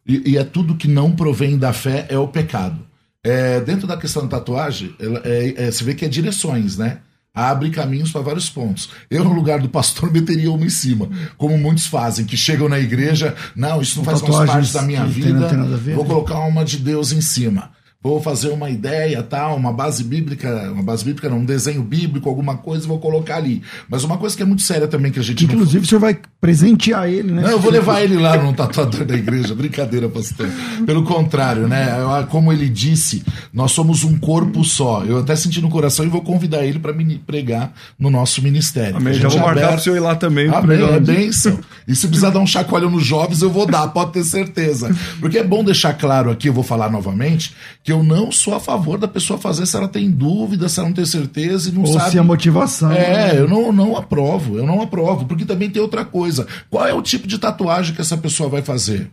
[0.07, 2.79] E, e é tudo que não provém da fé é o pecado.
[3.23, 6.99] É, dentro da questão da tatuagem, é- é, você vê que é direções, né?
[7.33, 8.89] Abre caminhos para vários pontos.
[9.09, 12.79] Eu, no lugar do pastor, meteria uma em cima, como muitos fazem, que chegam na
[12.79, 16.03] igreja, não, isso não faz mais parte da minha vida, tem nada a ver, vou
[16.03, 16.09] né?
[16.09, 17.71] colocar uma de Deus em cima.
[18.03, 22.27] Vou fazer uma ideia, tal, uma base bíblica, uma base bíblica não, um desenho bíblico,
[22.27, 23.61] alguma coisa, e vou colocar ali.
[23.87, 26.01] Mas uma coisa que é muito séria também que a gente não Inclusive, o senhor
[26.01, 27.43] vai presentear ele, né?
[27.43, 29.53] não, eu vou levar ele lá no tatuador da igreja.
[29.53, 30.49] Brincadeira, pastor.
[30.83, 31.95] Pelo contrário, né?
[31.99, 33.23] Eu- Como ele disse,
[33.53, 35.03] nós somos um corpo só.
[35.05, 36.93] Eu até senti no coração e vou convidar ele para
[37.27, 38.97] pregar no nosso ministério.
[38.97, 39.13] Amém.
[39.13, 40.49] Já vou marcar aberto- pro senhor ir lá também.
[40.49, 41.59] Amém, é bênção.
[41.87, 44.95] E se precisar dar um chacoalhão nos jovens, eu vou dar, pode ter certeza.
[45.19, 48.59] Porque é bom deixar claro aqui, eu vou falar novamente, que eu não sou a
[48.59, 51.81] favor da pessoa fazer se ela tem dúvida, se ela não tem certeza e não
[51.81, 52.11] Ou sabe.
[52.11, 52.91] se a motivação.
[52.91, 53.39] É, né?
[53.39, 56.47] eu não, não aprovo, eu não aprovo, porque também tem outra coisa.
[56.69, 59.11] Qual é o tipo de tatuagem que essa pessoa vai fazer?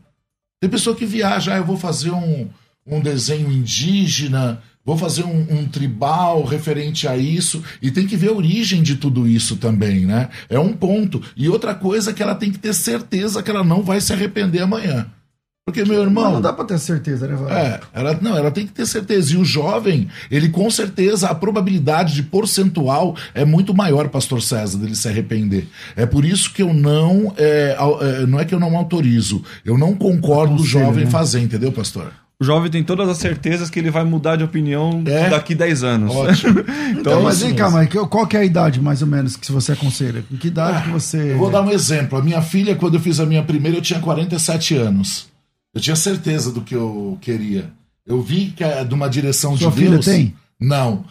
[0.60, 2.48] Tem pessoa que viaja, ah, eu vou fazer um,
[2.86, 8.30] um desenho indígena, vou fazer um, um tribal referente a isso, e tem que ver
[8.30, 10.30] a origem de tudo isso também, né?
[10.48, 11.22] É um ponto.
[11.36, 14.12] E outra coisa é que ela tem que ter certeza que ela não vai se
[14.12, 15.06] arrepender amanhã.
[15.68, 16.24] Porque, meu irmão.
[16.24, 17.54] Mas não dá pra ter certeza, né, Valdir?
[17.54, 19.34] É, ela, não, ela tem que ter certeza.
[19.34, 24.78] E o jovem, ele com certeza, a probabilidade de percentual é muito maior, pastor César,
[24.78, 25.68] dele se arrepender.
[25.94, 27.34] É por isso que eu não.
[27.36, 31.10] É, é, não é que eu não autorizo, eu não concordo do Aconselho, jovem né?
[31.10, 32.12] fazer, entendeu, pastor?
[32.40, 35.28] O jovem tem todas as certezas que ele vai mudar de opinião É?
[35.28, 36.14] daqui 10 anos.
[36.16, 36.64] Ótimo.
[36.98, 39.52] Então, mas isso vem cá, mas qual que é a idade, mais ou menos, que
[39.52, 40.24] você aconselha?
[40.32, 41.32] Em que idade que você.
[41.32, 42.18] Eu vou dar um exemplo.
[42.18, 45.28] A minha filha, quando eu fiz a minha primeira, eu tinha 47 anos.
[45.74, 47.72] Eu tinha certeza do que eu queria.
[48.06, 50.04] Eu vi que é de uma direção Sua de filha Deus.
[50.06, 50.34] tem?
[50.58, 51.04] Não.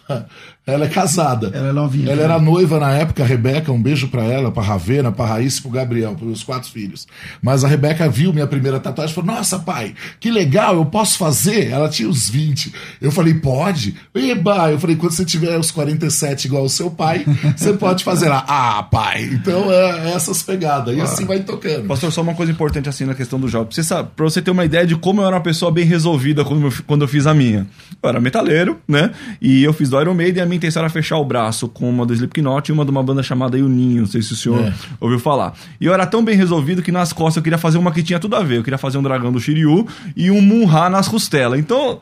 [0.67, 1.49] Ela é casada.
[1.53, 2.11] Ela é novinha.
[2.11, 5.59] Ela era noiva na época, a Rebeca, um beijo pra ela, pra Ravena, pra Raíssa
[5.59, 7.07] e pro Gabriel, pros quatro filhos.
[7.41, 11.17] Mas a Rebeca viu minha primeira tatuagem e falou: Nossa, pai, que legal, eu posso
[11.17, 11.69] fazer?
[11.69, 12.73] Ela tinha uns 20.
[12.99, 13.95] Eu falei: Pode?
[14.13, 14.69] Eba!
[14.69, 18.43] Eu falei: Quando você tiver os 47 igual o seu pai, você pode fazer lá.
[18.45, 19.23] Ah, pai.
[19.31, 20.97] Então é, é essas pegadas.
[20.97, 21.87] E assim vai tocando.
[21.87, 23.67] Pastor, só uma coisa importante assim na questão do jovem.
[23.67, 25.85] Pra você, sabe, pra você ter uma ideia de como eu era uma pessoa bem
[25.85, 27.65] resolvida quando eu, quando eu fiz a minha.
[28.03, 29.11] Eu era metaleiro, né?
[29.41, 31.89] E eu fiz do Iron Maiden e a minha intenção era fechar o braço com
[31.89, 34.01] uma do Slipknot e uma de uma banda chamada Juninho.
[34.01, 34.73] Não sei se o senhor É.
[34.99, 35.53] ouviu falar.
[35.79, 38.19] E eu era tão bem resolvido que nas costas eu queria fazer uma que tinha
[38.19, 38.57] tudo a ver.
[38.57, 41.59] Eu queria fazer um dragão do Shiryu e um Munra nas costelas.
[41.59, 41.99] Então,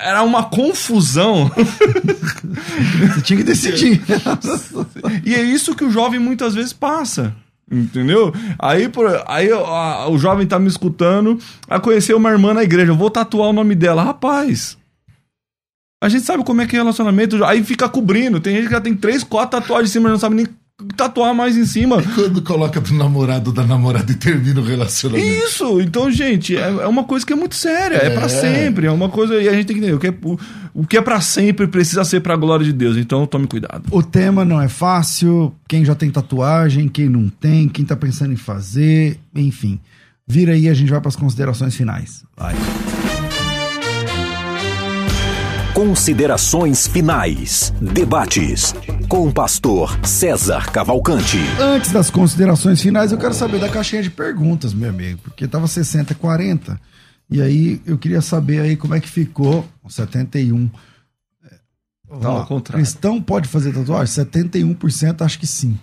[0.00, 1.50] era uma confusão.
[3.14, 4.00] Você tinha que decidir.
[5.24, 7.34] E é isso que o jovem muitas vezes passa.
[7.70, 8.34] Entendeu?
[8.58, 12.92] Aí, por, aí a- o jovem tá me escutando, a conhecer uma irmã na igreja,
[12.92, 14.02] eu vou tatuar o nome dela.
[14.02, 14.76] Rapaz,
[16.02, 18.40] a gente sabe como é que é relacionamento, aí fica cobrindo.
[18.40, 20.46] Tem gente que já tem três, quatro tatuagens em cima, não sabe nem
[20.96, 22.02] tatuar mais em cima.
[22.14, 25.24] Quando coloca pro namorado da namorada e termina o relacionamento.
[25.44, 28.28] Isso, então, gente, é, é uma coisa que é muito séria, é, pra É.
[28.28, 30.36] sempre, é uma coisa, e a gente tem que entender, o que é, o,
[30.74, 33.84] o que é pra sempre precisa ser pra glória de Deus, então tome cuidado.
[33.92, 35.54] O tema não é fácil.
[35.68, 39.78] Quem já tem tatuagem, quem não tem, quem tá pensando em fazer, enfim.
[40.26, 42.24] Vira aí, a gente vai pras considerações finais.
[42.36, 42.54] Vai.
[45.74, 47.72] Considerações finais.
[47.80, 48.74] Debates.
[49.08, 51.38] Com o pastor César Cavalcante.
[51.58, 55.66] Antes das considerações finais, eu quero saber da caixinha de perguntas, meu amigo, porque tava
[55.66, 56.78] 60 40.
[57.30, 60.68] E aí eu queria saber aí como é que ficou o 71.
[60.68, 60.78] Tá
[62.20, 62.40] Não, lá.
[62.40, 62.84] ao contrário.
[62.84, 64.14] Cristão pode fazer tatuagem?
[64.26, 65.78] 71% acho que sim.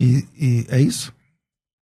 [0.00, 1.12] E, e é isso?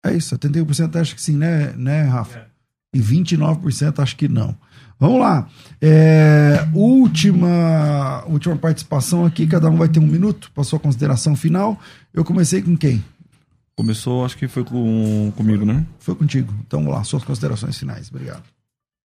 [0.05, 2.47] É isso, 71% acho que sim, né, né Rafa?
[2.93, 4.57] E 29% acho que não.
[5.03, 5.49] Vamos lá.
[5.81, 11.77] É, última, última participação aqui, cada um vai ter um minuto para sua consideração final.
[12.15, 13.03] Eu comecei com quem?
[13.75, 15.85] Começou, acho que foi com, comigo, né?
[15.99, 16.55] Foi contigo.
[16.65, 18.11] Então vamos lá, suas considerações finais.
[18.11, 18.45] Obrigado.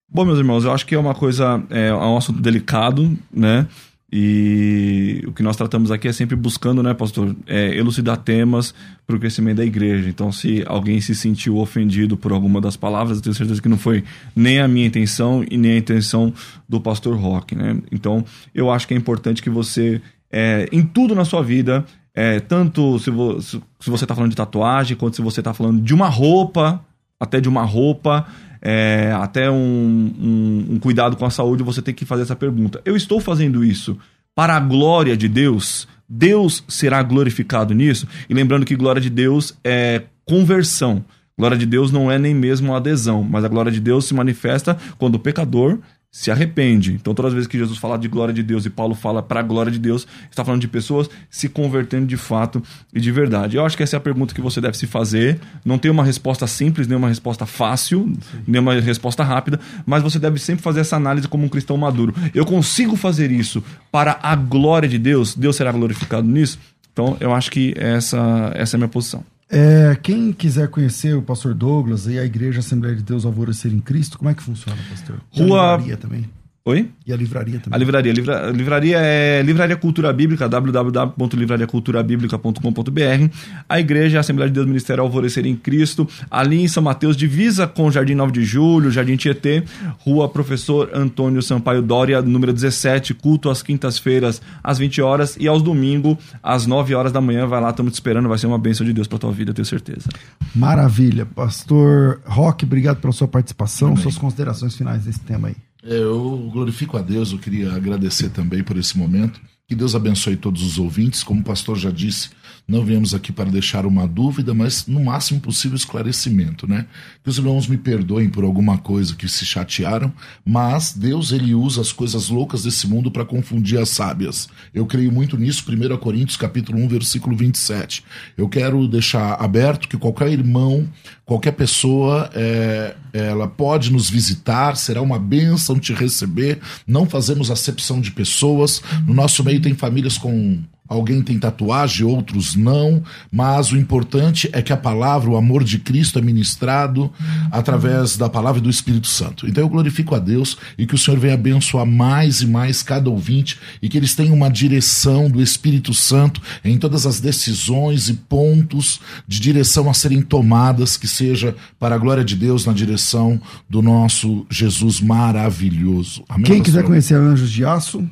[0.07, 3.67] Bom, meus irmãos, eu acho que é uma coisa, é, é um assunto delicado, né?
[4.11, 8.73] E o que nós tratamos aqui é sempre buscando, né, pastor, é, elucidar temas
[9.05, 10.07] para o crescimento da igreja.
[10.07, 13.77] Então, se alguém se sentiu ofendido por alguma das palavras, eu tenho certeza que não
[13.77, 14.03] foi
[14.35, 16.33] nem a minha intenção e nem a intenção
[16.69, 17.77] do pastor Rock, né?
[17.91, 18.23] Então,
[18.55, 20.01] eu acho que é importante que você,
[20.31, 21.85] é, em tudo na sua vida,
[22.15, 25.81] é, tanto se, vo- se você está falando de tatuagem, quanto se você está falando
[25.81, 26.81] de uma roupa,
[27.19, 28.25] até de uma roupa,
[28.61, 32.81] é, até um, um- um cuidado com a saúde, você tem que fazer essa pergunta.
[32.85, 33.97] Eu estou fazendo isso
[34.35, 35.87] para a glória de Deus?
[36.07, 38.07] Deus será glorificado nisso?
[38.29, 41.03] E lembrando que glória de Deus é conversão.
[41.37, 44.77] Glória de Deus não é nem mesmo adesão, mas a glória de Deus se manifesta
[44.97, 45.77] quando o pecador
[46.17, 46.93] se arrepende.
[46.93, 49.39] Então, todas as vezes que Jesus fala de glória de Deus e Paulo fala para
[49.39, 52.59] a glória de Deus, está falando de pessoas se convertendo de fato
[52.91, 53.55] e de verdade.
[53.55, 55.39] Eu acho que essa é a pergunta que você deve se fazer.
[55.63, 58.11] Não tem uma resposta simples, nem uma resposta fácil,
[58.47, 62.11] nem uma resposta rápida, mas você deve sempre fazer essa análise como um cristão maduro.
[62.33, 65.35] Eu consigo fazer isso para a glória de Deus?
[65.35, 66.57] Deus será glorificado nisso?
[66.91, 69.23] Então, eu acho que essa, essa é a minha posição.
[69.49, 73.79] É, quem quiser conhecer o pastor Douglas e a Igreja Assembleia de Deus Alvorecer em
[73.79, 75.21] Cristo, como é que funciona, pastor?
[75.31, 76.29] Rua- a livraria também.
[76.67, 76.91] Oi?
[77.05, 77.73] E a livraria também.
[77.73, 78.11] A livraria.
[78.11, 83.33] Livra, livraria é Livraria Cultura Bíblica, www.livrariaculturabíblica.com.br.
[83.69, 87.15] A igreja, é a Assembleia de Deus Ministério Alvorecer em Cristo, ali em São Mateus,
[87.15, 89.63] divisa com Jardim 9 de Julho, Jardim Tietê,
[89.99, 95.61] Rua Professor Antônio Sampaio Dória, número 17, culto às quintas-feiras, às 20 horas e aos
[95.61, 97.47] domingos, às 9 horas da manhã.
[97.47, 99.55] Vai lá, estamos te esperando, vai ser uma bênção de Deus para tua vida, eu
[99.55, 100.09] tenho certeza.
[100.53, 101.25] Maravilha.
[101.25, 105.55] Pastor Roque, obrigado pela sua participação, suas considerações finais desse tema aí.
[105.83, 109.39] É, Eu glorifico a Deus, eu queria agradecer também por esse momento.
[109.69, 111.23] Que Deus abençoe todos os ouvintes.
[111.23, 112.29] Como o pastor já disse,
[112.65, 116.85] não viemos aqui para deixar uma dúvida, mas no máximo possível esclarecimento, né?
[117.21, 120.11] Que os irmãos me perdoem por alguma coisa que se chatearam,
[120.45, 124.47] mas Deus ele usa as coisas loucas desse mundo para confundir as sábias.
[124.73, 128.05] Eu creio muito nisso, 1 Coríntios capítulo 1, versículo 27.
[128.37, 130.87] Eu quero deixar aberto que qualquer irmão,
[131.25, 136.59] qualquer pessoa, é, ela pode nos visitar, será uma bênção te receber.
[136.85, 138.81] Não fazemos acepção de pessoas.
[139.05, 144.61] No nosso meio tem famílias com Alguém tem tatuagem, outros não, mas o importante é
[144.61, 147.11] que a palavra, o amor de Cristo é ministrado
[147.51, 149.47] através da palavra e do Espírito Santo.
[149.47, 153.09] Então eu glorifico a Deus e que o Senhor venha abençoar mais e mais cada
[153.09, 158.13] ouvinte e que eles tenham uma direção do Espírito Santo em todas as decisões e
[158.13, 163.41] pontos de direção a serem tomadas, que seja para a glória de Deus na direção
[163.69, 166.23] do nosso Jesus maravilhoso.
[166.29, 168.07] Amém, Quem quiser conhecer Anjos de Aço,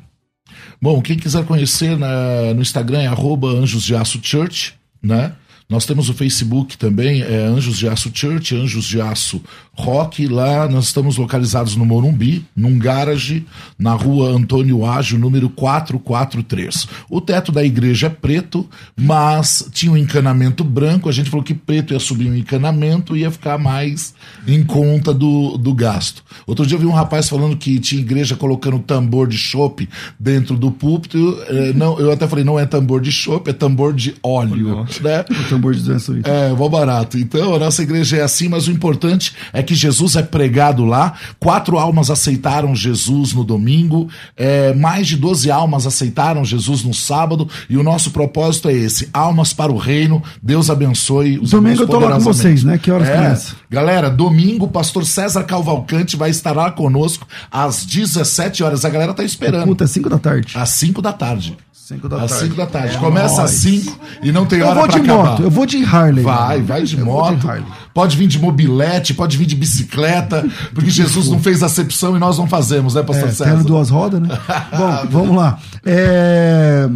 [0.80, 5.32] Bom, quem quiser conhecer na, no Instagram é arroba Anjos de Aço Church, né?
[5.68, 9.42] Nós temos o Facebook também, é Anjos de Aço Church, Anjos de Aço
[9.74, 10.28] Rock.
[10.28, 13.44] Lá nós estamos localizados no Morumbi, num garage,
[13.76, 16.86] na rua Antônio Ágio, número 443.
[17.10, 18.64] O teto da igreja é preto,
[18.96, 21.08] mas tinha um encanamento branco.
[21.08, 24.14] A gente falou que preto ia subir um encanamento e ia ficar mais
[24.46, 26.22] em conta do, do gasto.
[26.46, 29.88] Outro dia eu vi um rapaz falando que tinha igreja colocando tambor de chope
[30.18, 31.36] dentro do púlpito.
[31.48, 34.86] É, não, eu até falei, não é tambor de chope, é tambor de óleo.
[35.00, 35.24] Né?
[35.56, 37.18] Tambor de doença É, mó barato.
[37.18, 41.14] Então, a nossa igreja é assim, mas o importante é que Jesus é pregado lá.
[41.40, 47.48] Quatro almas aceitaram Jesus no domingo, é, mais de 12 almas aceitaram Jesus no sábado,
[47.68, 50.22] e o nosso propósito é esse: almas para o reino.
[50.42, 52.78] Deus abençoe os Domingo eu tô lá com vocês, né?
[52.78, 53.14] Que horas é.
[53.14, 53.56] começa?
[53.70, 58.84] Galera, domingo, o pastor César Calvalcante vai estar lá conosco às 17 horas.
[58.84, 59.64] A galera tá esperando.
[59.64, 60.52] Culto é 5 da tarde.
[60.56, 61.56] Às 5 da tarde.
[61.86, 62.44] 5 da às tarde.
[62.46, 62.96] 5 da tarde.
[62.96, 64.98] É Começa às 5 e não tem eu hora pra acabar.
[64.98, 66.24] Eu vou de moto, eu vou de Harley.
[66.24, 67.36] Vai, vai de eu moto.
[67.36, 67.64] De
[67.94, 72.38] pode vir de mobilete, pode vir de bicicleta, porque Jesus não fez acepção e nós
[72.38, 73.52] não fazemos, né, pastor é, César?
[73.52, 74.28] Tendo duas rodas, né?
[74.76, 75.60] Bom, vamos lá.
[75.84, 76.88] É...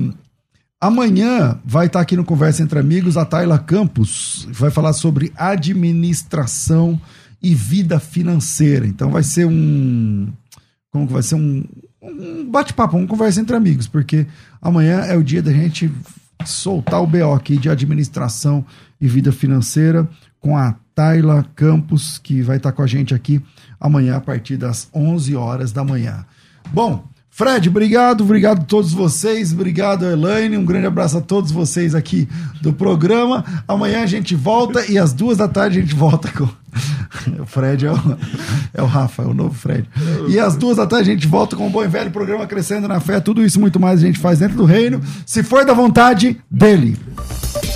[0.80, 7.00] Amanhã vai estar aqui no Conversa Entre Amigos a Tayla Campos, vai falar sobre administração
[7.40, 8.88] e vida financeira.
[8.88, 10.32] Então vai ser um.
[10.90, 11.62] Como que vai ser um,
[12.02, 14.26] um bate-papo, uma conversa entre amigos, porque
[14.60, 15.90] amanhã é o dia da gente
[16.44, 18.64] soltar o BO aqui de administração
[19.00, 23.42] e vida financeira com a Tayla Campos, que vai estar com a gente aqui
[23.78, 26.24] amanhã a partir das 11 horas da manhã.
[26.72, 27.04] Bom,
[27.40, 32.28] Fred, obrigado, obrigado a todos vocês, obrigado Elaine, um grande abraço a todos vocês aqui
[32.60, 33.42] do programa.
[33.66, 36.44] Amanhã a gente volta e às duas da tarde a gente volta com
[37.42, 37.96] o Fred é o,
[38.74, 39.88] é o Rafa, é o novo Fred.
[40.28, 42.86] E às duas da tarde a gente volta com o bom e velho programa Crescendo
[42.86, 43.18] na Fé.
[43.20, 46.98] Tudo isso muito mais a gente faz dentro do reino, se for da vontade dele.